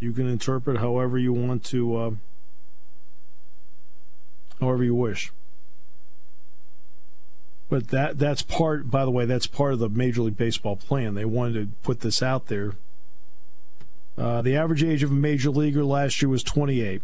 You 0.00 0.12
can 0.12 0.28
interpret 0.28 0.78
however 0.78 1.18
you 1.18 1.32
want 1.32 1.64
to, 1.66 1.96
uh, 1.96 2.10
however 4.60 4.84
you 4.84 4.94
wish. 4.94 5.32
But 7.68 7.88
that 7.88 8.18
that's 8.18 8.42
part, 8.42 8.90
by 8.90 9.04
the 9.04 9.10
way, 9.10 9.26
that's 9.26 9.46
part 9.46 9.74
of 9.74 9.78
the 9.78 9.88
Major 9.88 10.22
League 10.22 10.36
Baseball 10.36 10.76
plan. 10.76 11.14
They 11.14 11.24
wanted 11.24 11.54
to 11.54 11.66
put 11.82 12.00
this 12.00 12.22
out 12.22 12.46
there 12.46 12.72
uh, 14.18 14.42
the 14.42 14.56
average 14.56 14.82
age 14.82 15.02
of 15.02 15.10
a 15.10 15.14
major 15.14 15.50
leaguer 15.50 15.84
last 15.84 16.20
year 16.20 16.28
was 16.28 16.42
28. 16.42 17.02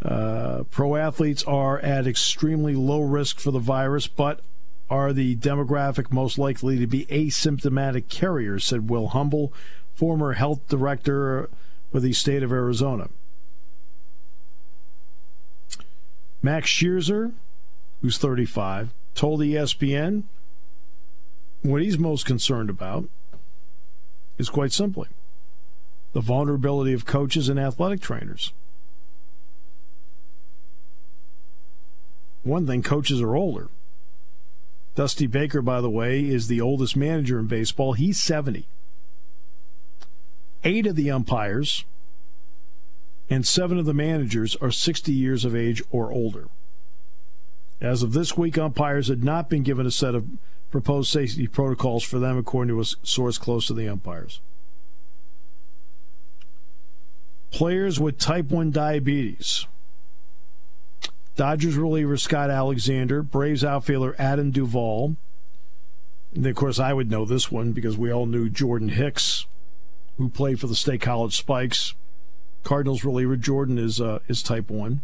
Uh, 0.00 0.62
pro 0.70 0.94
athletes 0.94 1.42
are 1.42 1.80
at 1.80 2.06
extremely 2.06 2.74
low 2.74 3.00
risk 3.00 3.40
for 3.40 3.50
the 3.50 3.58
virus, 3.58 4.06
but 4.06 4.40
are 4.88 5.12
the 5.12 5.36
demographic 5.36 6.12
most 6.12 6.38
likely 6.38 6.78
to 6.78 6.86
be 6.86 7.04
asymptomatic 7.06 8.08
carriers, 8.08 8.64
said 8.64 8.88
Will 8.88 9.08
Humble, 9.08 9.52
former 9.94 10.34
health 10.34 10.60
director 10.68 11.50
for 11.90 11.98
the 11.98 12.12
state 12.12 12.44
of 12.44 12.52
Arizona. 12.52 13.08
Max 16.42 16.70
Scherzer, 16.70 17.32
who's 18.00 18.16
35, 18.18 18.90
told 19.14 19.40
ESPN 19.40 20.22
what 21.62 21.82
he's 21.82 21.98
most 21.98 22.24
concerned 22.24 22.70
about 22.70 23.08
is 24.38 24.48
quite 24.48 24.72
simply 24.72 25.08
the 26.12 26.20
vulnerability 26.20 26.92
of 26.92 27.04
coaches 27.04 27.48
and 27.48 27.60
athletic 27.60 28.00
trainers. 28.00 28.52
One 32.42 32.66
thing, 32.66 32.82
coaches 32.82 33.20
are 33.20 33.36
older. 33.36 33.68
Dusty 34.94 35.26
Baker, 35.26 35.60
by 35.60 35.80
the 35.80 35.90
way, 35.90 36.20
is 36.24 36.48
the 36.48 36.60
oldest 36.60 36.96
manager 36.96 37.38
in 37.38 37.46
baseball. 37.46 37.92
He's 37.92 38.18
70. 38.18 38.66
Eight 40.64 40.86
of 40.86 40.96
the 40.96 41.10
umpires 41.10 41.84
and 43.30 43.46
seven 43.46 43.78
of 43.78 43.84
the 43.84 43.94
managers 43.94 44.56
are 44.56 44.70
60 44.70 45.12
years 45.12 45.44
of 45.44 45.54
age 45.54 45.82
or 45.90 46.10
older. 46.10 46.48
As 47.80 48.02
of 48.02 48.12
this 48.12 48.36
week, 48.36 48.58
umpires 48.58 49.08
had 49.08 49.22
not 49.22 49.48
been 49.48 49.62
given 49.62 49.86
a 49.86 49.90
set 49.90 50.14
of 50.14 50.26
proposed 50.70 51.10
safety 51.10 51.46
protocols 51.46 52.04
for 52.04 52.18
them, 52.18 52.36
according 52.38 52.74
to 52.74 52.80
a 52.80 52.84
source 53.06 53.38
close 53.38 53.66
to 53.66 53.74
the 53.74 53.88
umpires. 53.88 54.40
Players 57.50 57.98
with 57.98 58.18
type 58.18 58.50
1 58.50 58.70
diabetes. 58.70 59.66
Dodgers 61.36 61.76
reliever 61.76 62.16
Scott 62.16 62.50
Alexander, 62.50 63.22
Braves 63.22 63.64
outfielder 63.64 64.14
Adam 64.18 64.50
Duvall. 64.50 65.16
And 66.34 66.44
of 66.46 66.56
course, 66.56 66.78
I 66.78 66.92
would 66.92 67.10
know 67.10 67.24
this 67.24 67.50
one 67.50 67.72
because 67.72 67.96
we 67.96 68.12
all 68.12 68.26
knew 68.26 68.50
Jordan 68.50 68.90
Hicks, 68.90 69.46
who 70.18 70.28
played 70.28 70.60
for 70.60 70.66
the 70.66 70.74
State 70.74 71.00
College 71.00 71.36
Spikes. 71.36 71.94
Cardinals 72.64 73.04
reliever 73.04 73.36
Jordan 73.36 73.78
is 73.78 74.00
uh, 74.00 74.18
is 74.28 74.42
type 74.42 74.68
one. 74.68 75.00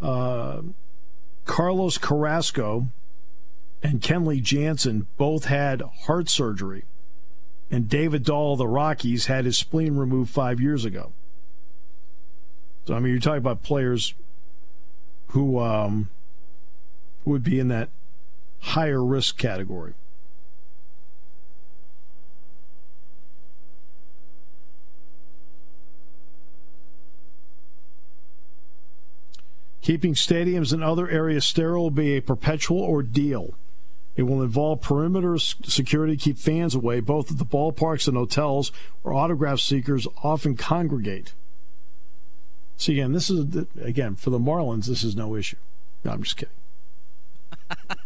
Uh, 0.00 0.62
Carlos 1.44 1.98
Carrasco 1.98 2.88
and 3.82 4.00
Kenley 4.00 4.42
Jansen 4.42 5.06
both 5.16 5.46
had 5.46 5.82
heart 6.04 6.28
surgery, 6.28 6.84
and 7.70 7.88
David 7.88 8.24
Dahl 8.24 8.52
of 8.52 8.58
the 8.58 8.68
Rockies 8.68 9.26
had 9.26 9.44
his 9.44 9.56
spleen 9.56 9.96
removed 9.96 10.30
five 10.30 10.60
years 10.60 10.84
ago. 10.84 11.12
So, 12.86 12.94
I 12.94 13.00
mean, 13.00 13.12
you're 13.12 13.20
talking 13.20 13.38
about 13.38 13.62
players 13.62 14.14
who 15.28 15.60
um, 15.60 16.10
would 17.24 17.42
be 17.42 17.58
in 17.58 17.68
that 17.68 17.88
higher 18.60 19.04
risk 19.04 19.38
category. 19.38 19.94
Keeping 29.82 30.14
stadiums 30.14 30.72
and 30.72 30.84
other 30.84 31.08
areas 31.08 31.44
sterile 31.44 31.84
will 31.84 31.90
be 31.90 32.16
a 32.16 32.20
perpetual 32.20 32.82
ordeal. 32.82 33.54
It 34.20 34.24
will 34.24 34.42
involve 34.42 34.82
perimeter 34.82 35.38
security 35.38 36.14
to 36.14 36.22
keep 36.22 36.36
fans 36.36 36.74
away, 36.74 37.00
both 37.00 37.30
at 37.30 37.38
the 37.38 37.46
ballparks 37.46 38.06
and 38.06 38.18
hotels 38.18 38.70
where 39.00 39.14
autograph 39.14 39.60
seekers 39.60 40.06
often 40.22 40.58
congregate. 40.58 41.32
See, 42.76 42.92
again, 42.92 43.12
this 43.12 43.30
is, 43.30 43.64
again, 43.80 44.16
for 44.16 44.28
the 44.28 44.38
Marlins, 44.38 44.84
this 44.84 45.02
is 45.04 45.16
no 45.16 45.34
issue. 45.34 45.56
No, 46.04 46.10
I'm 46.10 46.22
just 46.22 46.36
kidding. 46.36 46.54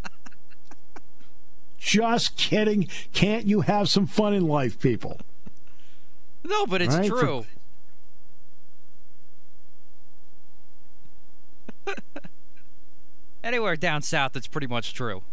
just 1.80 2.36
kidding. 2.36 2.86
Can't 3.12 3.46
you 3.46 3.62
have 3.62 3.88
some 3.88 4.06
fun 4.06 4.34
in 4.34 4.46
life, 4.46 4.78
people? 4.78 5.18
No, 6.44 6.64
but 6.64 6.80
it's 6.80 6.94
right? 6.94 7.08
true. 7.08 7.44
For... 11.84 11.94
Anywhere 13.42 13.74
down 13.74 14.02
south, 14.02 14.36
it's 14.36 14.46
pretty 14.46 14.68
much 14.68 14.94
true. 14.94 15.24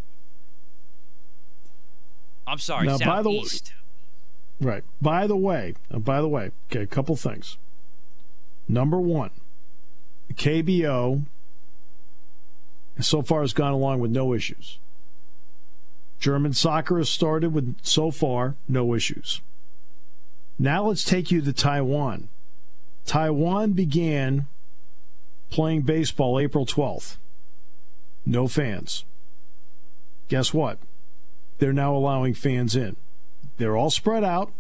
I'm 2.48 2.60
sorry, 2.60 2.88
now, 2.88 2.98
by 2.98 3.22
the 3.22 3.30
way, 3.30 3.44
right. 4.60 4.84
By 5.02 5.28
the 5.28 5.36
way, 5.36 5.76
uh, 5.92 6.00
by 6.00 6.22
the 6.22 6.28
way, 6.28 6.52
okay, 6.70 6.82
a 6.82 6.88
couple 6.88 7.16
things. 7.16 7.58
Number 8.68 9.00
one, 9.00 9.32
KBO 10.34 11.26
so 13.00 13.22
far 13.22 13.42
has 13.42 13.54
gone 13.54 13.74
along 13.74 14.00
with 14.00 14.12
no 14.12 14.34
issues. 14.34 14.80
German 16.20 16.54
soccer 16.54 16.98
has 16.98 17.10
started 17.10 17.54
with 17.54 17.78
so 17.82 18.12
far 18.12 18.56
no 18.68 18.94
issues. 18.94 19.42
Now 20.60 20.86
let's 20.86 21.04
take 21.04 21.32
you 21.32 21.42
to 21.42 21.54
Taiwan. 21.54 22.30
Taiwan 23.06 23.74
began 23.74 24.46
playing 25.50 25.82
baseball 25.82 26.39
April 26.39 26.66
12th. 26.66 27.18
No 28.26 28.48
fans. 28.48 29.04
Guess 30.28 30.54
what? 30.54 30.78
They're 31.62 31.72
now 31.72 31.95
allowing 31.95 32.34
fans 32.34 32.76
in. 32.76 32.95
They're 33.57 33.78
all 33.78 33.91
spread 33.91 34.24
out. 34.24 34.51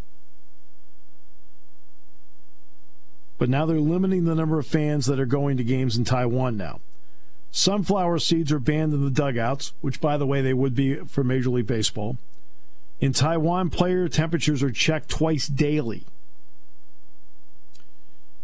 But 3.39 3.49
now 3.49 3.65
they're 3.65 3.79
limiting 3.79 4.25
the 4.25 4.35
number 4.35 4.59
of 4.59 4.67
fans 4.67 5.07
that 5.07 5.19
are 5.19 5.25
going 5.25 5.57
to 5.57 5.63
games 5.63 5.97
in 5.97 6.03
Taiwan 6.03 6.57
now. 6.57 6.79
Sunflower 7.49 8.19
seeds 8.19 8.51
are 8.51 8.59
banned 8.59 8.93
in 8.93 9.03
the 9.03 9.09
dugouts, 9.09 9.73
which, 9.81 9.99
by 9.99 10.15
the 10.15 10.27
way, 10.27 10.41
they 10.43 10.53
would 10.53 10.75
be 10.75 10.97
for 10.97 11.23
Major 11.23 11.49
League 11.49 11.65
Baseball. 11.65 12.19
In 12.99 13.13
Taiwan, 13.13 13.71
player 13.71 14.07
temperatures 14.07 14.61
are 14.61 14.69
checked 14.69 15.09
twice 15.09 15.47
daily. 15.47 16.05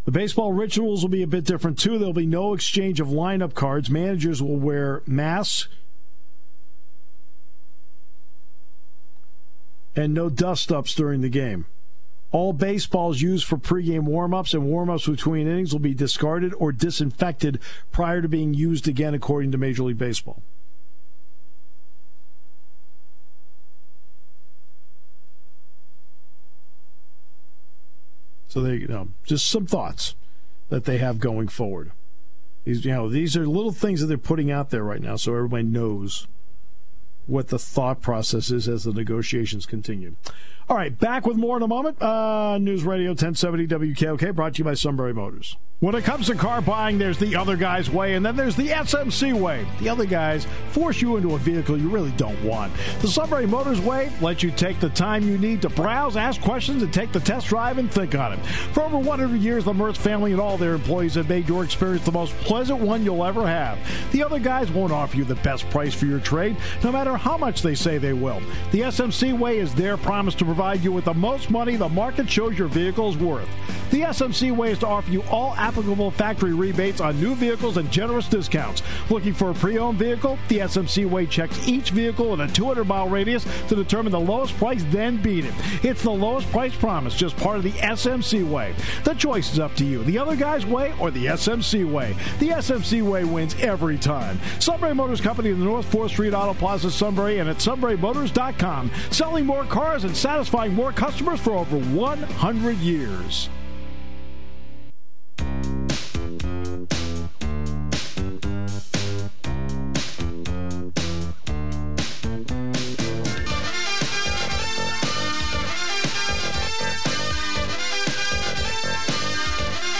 The 0.05 0.11
baseball 0.11 0.51
rituals 0.51 1.03
will 1.03 1.09
be 1.09 1.21
a 1.21 1.27
bit 1.27 1.43
different, 1.43 1.77
too. 1.77 1.99
There'll 1.99 2.11
be 2.11 2.25
no 2.25 2.55
exchange 2.55 2.99
of 2.99 3.09
lineup 3.09 3.53
cards. 3.53 3.91
Managers 3.91 4.41
will 4.41 4.57
wear 4.57 5.03
masks 5.05 5.67
and 9.97 10.13
no 10.13 10.29
dust 10.29 10.71
ups 10.71 10.93
during 10.93 11.21
the 11.21 11.29
game. 11.29 11.65
All 12.31 12.53
baseballs 12.53 13.21
used 13.21 13.45
for 13.45 13.57
pregame 13.57 14.03
warm-ups 14.03 14.53
and 14.53 14.65
warm-ups 14.65 15.07
between 15.07 15.47
innings 15.47 15.73
will 15.73 15.79
be 15.79 15.93
discarded 15.93 16.53
or 16.57 16.71
disinfected 16.71 17.59
prior 17.91 18.21
to 18.21 18.29
being 18.29 18.53
used 18.53 18.87
again, 18.87 19.13
according 19.13 19.51
to 19.53 19.57
Major 19.57 19.83
League 19.83 19.97
Baseball. 19.97 20.43
So 28.49 28.61
they, 28.61 28.75
you 28.75 28.87
know, 28.87 29.09
just 29.23 29.49
some 29.49 29.65
thoughts 29.65 30.15
that 30.69 30.85
they 30.85 30.97
have 30.97 31.19
going 31.19 31.47
forward. 31.47 31.91
These, 32.65 32.85
you 32.85 32.91
know, 32.91 33.09
these 33.09 33.37
are 33.37 33.47
little 33.47 33.71
things 33.71 34.01
that 34.01 34.07
they're 34.07 34.17
putting 34.17 34.51
out 34.51 34.69
there 34.69 34.83
right 34.83 35.01
now, 35.01 35.15
so 35.15 35.33
everybody 35.33 35.63
knows 35.63 36.27
what 37.27 37.49
the 37.49 37.59
thought 37.59 38.01
process 38.01 38.49
is 38.49 38.67
as 38.67 38.83
the 38.85 38.93
negotiations 38.93 39.65
continue. 39.65 40.15
All 40.69 40.75
right, 40.75 40.97
back 40.99 41.25
with 41.25 41.37
more 41.37 41.55
in 41.55 41.63
a 41.63 41.67
moment. 41.67 42.01
Uh, 42.01 42.57
News 42.57 42.83
Radio 42.83 43.11
1070 43.11 43.67
WKOK, 43.67 44.35
brought 44.35 44.55
to 44.55 44.57
you 44.57 44.65
by 44.65 44.73
Sunbury 44.73 45.13
Motors. 45.13 45.55
When 45.79 45.93
it 45.93 46.05
comes 46.05 46.25
to 46.25 46.33
car 46.33 46.59
buying, 46.59 46.97
there's 46.97 47.19
the 47.19 47.35
other 47.35 47.55
guy's 47.55 47.87
way, 47.87 48.15
and 48.15 48.25
then 48.25 48.35
there's 48.35 48.55
the 48.55 48.69
SMC 48.69 49.39
way. 49.39 49.63
The 49.79 49.89
other 49.89 50.05
guys 50.05 50.47
force 50.71 51.03
you 51.03 51.17
into 51.17 51.35
a 51.35 51.37
vehicle 51.37 51.77
you 51.77 51.87
really 51.87 52.09
don't 52.13 52.43
want. 52.43 52.73
The 52.99 53.07
Sunbury 53.07 53.45
Motors 53.45 53.79
way 53.79 54.11
lets 54.19 54.41
you 54.41 54.49
take 54.49 54.79
the 54.79 54.89
time 54.89 55.21
you 55.21 55.37
need 55.37 55.61
to 55.61 55.69
browse, 55.69 56.17
ask 56.17 56.41
questions, 56.41 56.81
and 56.81 56.91
take 56.91 57.11
the 57.11 57.19
test 57.19 57.45
drive 57.49 57.77
and 57.77 57.91
think 57.91 58.15
on 58.15 58.33
it. 58.33 58.43
For 58.73 58.81
over 58.81 58.97
100 58.97 59.39
years, 59.39 59.65
the 59.65 59.73
Mertz 59.73 59.97
family 59.97 60.31
and 60.31 60.41
all 60.41 60.57
their 60.57 60.73
employees 60.73 61.13
have 61.13 61.29
made 61.29 61.47
your 61.47 61.63
experience 61.63 62.03
the 62.03 62.11
most 62.11 62.33
pleasant 62.37 62.79
one 62.79 63.03
you'll 63.03 63.23
ever 63.23 63.45
have. 63.45 63.77
The 64.11 64.23
other 64.23 64.39
guys 64.39 64.71
won't 64.71 64.91
offer 64.91 65.15
you 65.15 65.25
the 65.25 65.35
best 65.35 65.69
price 65.69 65.93
for 65.93 66.07
your 66.07 66.19
trade, 66.19 66.57
no 66.83 66.91
matter 66.91 67.15
how 67.15 67.37
much 67.37 67.61
they 67.61 67.75
say 67.75 67.99
they 67.99 68.13
will. 68.13 68.41
The 68.71 68.81
SMC 68.81 69.37
way 69.37 69.59
is 69.59 69.75
their 69.75 69.95
promise 69.95 70.33
to 70.35 70.45
provide 70.45 70.56
you 70.57 70.91
with 70.91 71.05
the 71.05 71.13
most 71.13 71.51
money 71.51 71.75
the 71.75 71.87
market 71.87 72.27
shows 72.27 72.57
your 72.57 72.67
vehicle 72.67 73.09
is 73.09 73.17
worth. 73.17 73.47
The 73.91 74.01
SMC 74.01 74.53
way 74.53 74.71
is 74.71 74.79
to 74.79 74.87
offer 74.87 75.09
you 75.09 75.23
all 75.31 75.53
applicable 75.53 76.11
factory 76.11 76.53
rebates 76.53 76.99
on 76.99 77.21
new 77.21 77.35
vehicles 77.35 77.77
and 77.77 77.89
generous 77.89 78.27
discounts. 78.27 78.81
Looking 79.09 79.33
for 79.33 79.51
a 79.51 79.53
pre 79.53 79.77
owned 79.77 79.97
vehicle? 79.99 80.37
The 80.49 80.59
SMC 80.59 81.09
way 81.09 81.25
checks 81.27 81.65
each 81.67 81.91
vehicle 81.91 82.33
in 82.33 82.41
a 82.41 82.47
200 82.47 82.85
mile 82.85 83.07
radius 83.07 83.45
to 83.69 83.75
determine 83.75 84.11
the 84.11 84.19
lowest 84.19 84.57
price, 84.57 84.83
then 84.89 85.21
beat 85.21 85.45
it. 85.45 85.53
It's 85.83 86.01
the 86.01 86.11
lowest 86.11 86.49
price 86.51 86.75
promise, 86.75 87.15
just 87.15 87.37
part 87.37 87.57
of 87.57 87.63
the 87.63 87.71
SMC 87.71 88.49
way. 88.49 88.73
The 89.05 89.13
choice 89.13 89.53
is 89.53 89.59
up 89.59 89.75
to 89.75 89.85
you 89.85 90.03
the 90.03 90.17
other 90.17 90.35
guy's 90.35 90.65
way 90.65 90.93
or 90.99 91.11
the 91.11 91.27
SMC 91.27 91.89
way. 91.89 92.15
The 92.39 92.49
SMC 92.49 93.03
way 93.03 93.23
wins 93.23 93.55
every 93.59 93.97
time. 93.97 94.39
Sunbury 94.59 94.95
Motors 94.95 95.21
Company 95.21 95.51
in 95.51 95.59
the 95.59 95.65
North 95.65 95.89
4th 95.91 96.09
Street 96.09 96.33
Auto 96.33 96.55
Plaza, 96.55 96.91
Sunbury, 96.91 97.39
and 97.39 97.49
at 97.49 97.57
sunburymotors.com. 97.57 98.91
Selling 99.11 99.45
more 99.45 99.63
cars 99.65 100.03
and 100.03 100.15
satisfying 100.15 100.46
more 100.73 100.93
customers 100.93 101.39
for 101.39 101.51
over 101.51 101.77
100 101.77 102.77
years. 102.77 103.49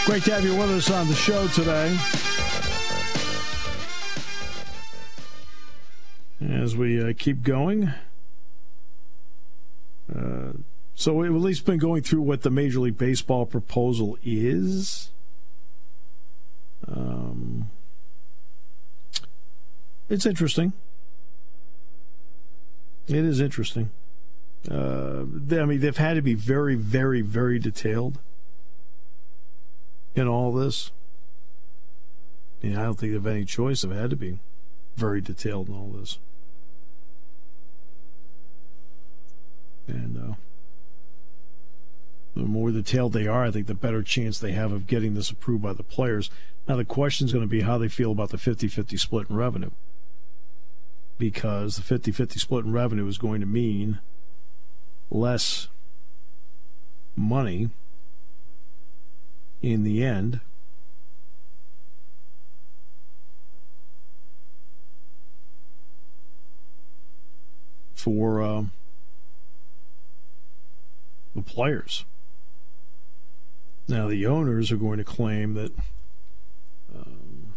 Great 0.06 0.22
to 0.22 0.32
have 0.32 0.44
you 0.44 0.56
with 0.56 0.70
us 0.70 0.90
on 0.90 1.06
the 1.08 1.14
show 1.14 1.46
today. 1.48 1.94
As 6.40 6.74
we 6.74 7.02
uh, 7.02 7.12
keep 7.18 7.42
going. 7.42 7.92
So 10.98 11.14
we've 11.14 11.30
at 11.30 11.40
least 11.40 11.64
been 11.64 11.78
going 11.78 12.02
through 12.02 12.22
what 12.22 12.42
the 12.42 12.50
Major 12.50 12.80
League 12.80 12.98
Baseball 12.98 13.46
proposal 13.46 14.18
is. 14.24 15.10
Um, 16.88 17.70
it's 20.08 20.26
interesting. 20.26 20.72
It 23.06 23.14
is 23.14 23.40
interesting. 23.40 23.90
Uh, 24.68 25.22
they, 25.24 25.60
I 25.60 25.64
mean, 25.66 25.78
they've 25.78 25.96
had 25.96 26.14
to 26.14 26.22
be 26.22 26.34
very, 26.34 26.74
very, 26.74 27.20
very 27.20 27.60
detailed 27.60 28.18
in 30.16 30.26
all 30.26 30.52
this. 30.52 30.90
Yeah, 32.60 32.80
I 32.80 32.84
don't 32.86 32.98
think 32.98 33.12
they've 33.12 33.26
any 33.26 33.44
choice. 33.44 33.82
They've 33.82 33.96
had 33.96 34.10
to 34.10 34.16
be 34.16 34.40
very 34.96 35.20
detailed 35.20 35.68
in 35.68 35.74
all 35.74 35.90
this. 35.90 36.18
And 39.88 40.16
uh, 40.16 40.34
the 42.36 42.42
more 42.42 42.70
detailed 42.70 43.14
they 43.14 43.26
are, 43.26 43.44
I 43.44 43.50
think 43.50 43.66
the 43.66 43.74
better 43.74 44.02
chance 44.02 44.38
they 44.38 44.52
have 44.52 44.70
of 44.70 44.86
getting 44.86 45.14
this 45.14 45.30
approved 45.30 45.62
by 45.62 45.72
the 45.72 45.82
players. 45.82 46.30
Now, 46.68 46.76
the 46.76 46.84
question 46.84 47.26
is 47.26 47.32
going 47.32 47.44
to 47.44 47.48
be 47.48 47.62
how 47.62 47.78
they 47.78 47.88
feel 47.88 48.12
about 48.12 48.30
the 48.30 48.38
50 48.38 48.68
50 48.68 48.96
split 48.96 49.30
in 49.30 49.36
revenue. 49.36 49.70
Because 51.16 51.76
the 51.76 51.82
50 51.82 52.12
50 52.12 52.38
split 52.38 52.64
in 52.64 52.72
revenue 52.72 53.06
is 53.06 53.18
going 53.18 53.40
to 53.40 53.46
mean 53.46 53.98
less 55.10 55.68
money 57.16 57.70
in 59.62 59.82
the 59.82 60.04
end. 60.04 60.40
For. 67.94 68.42
Uh, 68.42 68.64
the 71.38 71.50
players. 71.50 72.04
Now, 73.88 74.08
the 74.08 74.26
owners 74.26 74.70
are 74.70 74.76
going 74.76 74.98
to 74.98 75.04
claim 75.04 75.54
that. 75.54 75.72
Um, 76.94 77.54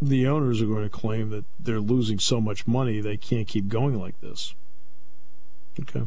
the 0.00 0.26
owners 0.26 0.60
are 0.62 0.66
going 0.66 0.82
to 0.82 0.90
claim 0.90 1.30
that 1.30 1.44
they're 1.58 1.80
losing 1.80 2.18
so 2.18 2.40
much 2.40 2.66
money 2.66 3.00
they 3.00 3.16
can't 3.16 3.48
keep 3.48 3.68
going 3.68 3.98
like 3.98 4.20
this. 4.20 4.54
Okay. 5.78 6.06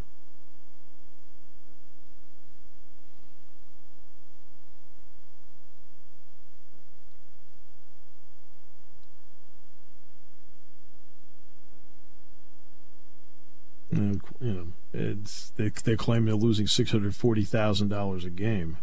You 14.40 14.54
know, 14.54 14.68
it's 14.94 15.52
they 15.52 15.70
they 15.70 15.96
claim 15.96 16.26
they're 16.26 16.36
losing 16.36 16.68
six 16.68 16.92
hundred 16.92 17.16
forty 17.16 17.44
thousand 17.44 17.90
dollars 17.90 18.26
a 18.26 18.30
game. 18.30 18.78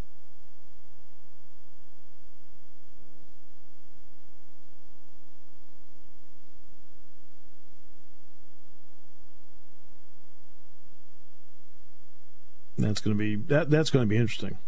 That's 12.78 13.00
going 13.00 13.16
to 13.16 13.18
be 13.18 13.36
that. 13.36 13.70
That's 13.70 13.90
going 13.90 14.04
to 14.04 14.08
be 14.08 14.16
interesting. 14.16 14.58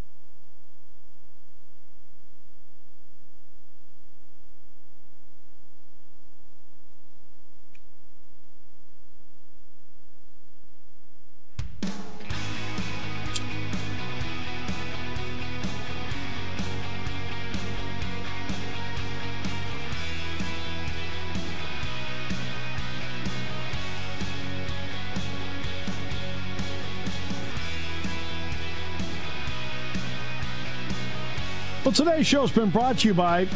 Today's 32.05 32.26
show 32.26 32.40
has 32.40 32.50
been 32.50 32.70
brought 32.70 32.98
to 32.98 33.09
you 33.09 33.14
by 33.14 33.46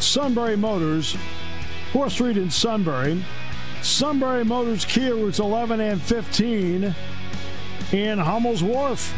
Sunbury 0.00 0.56
Motors, 0.56 1.16
4th 1.92 2.10
Street 2.10 2.36
in 2.36 2.50
Sunbury. 2.50 3.24
Sunbury 3.80 4.44
Motors 4.44 4.84
Kia 4.84 5.14
routes 5.14 5.38
11 5.38 5.78
and 5.78 6.02
15 6.02 6.94
in 7.92 8.18
Hummel's 8.18 8.60
Wharf. 8.60 9.14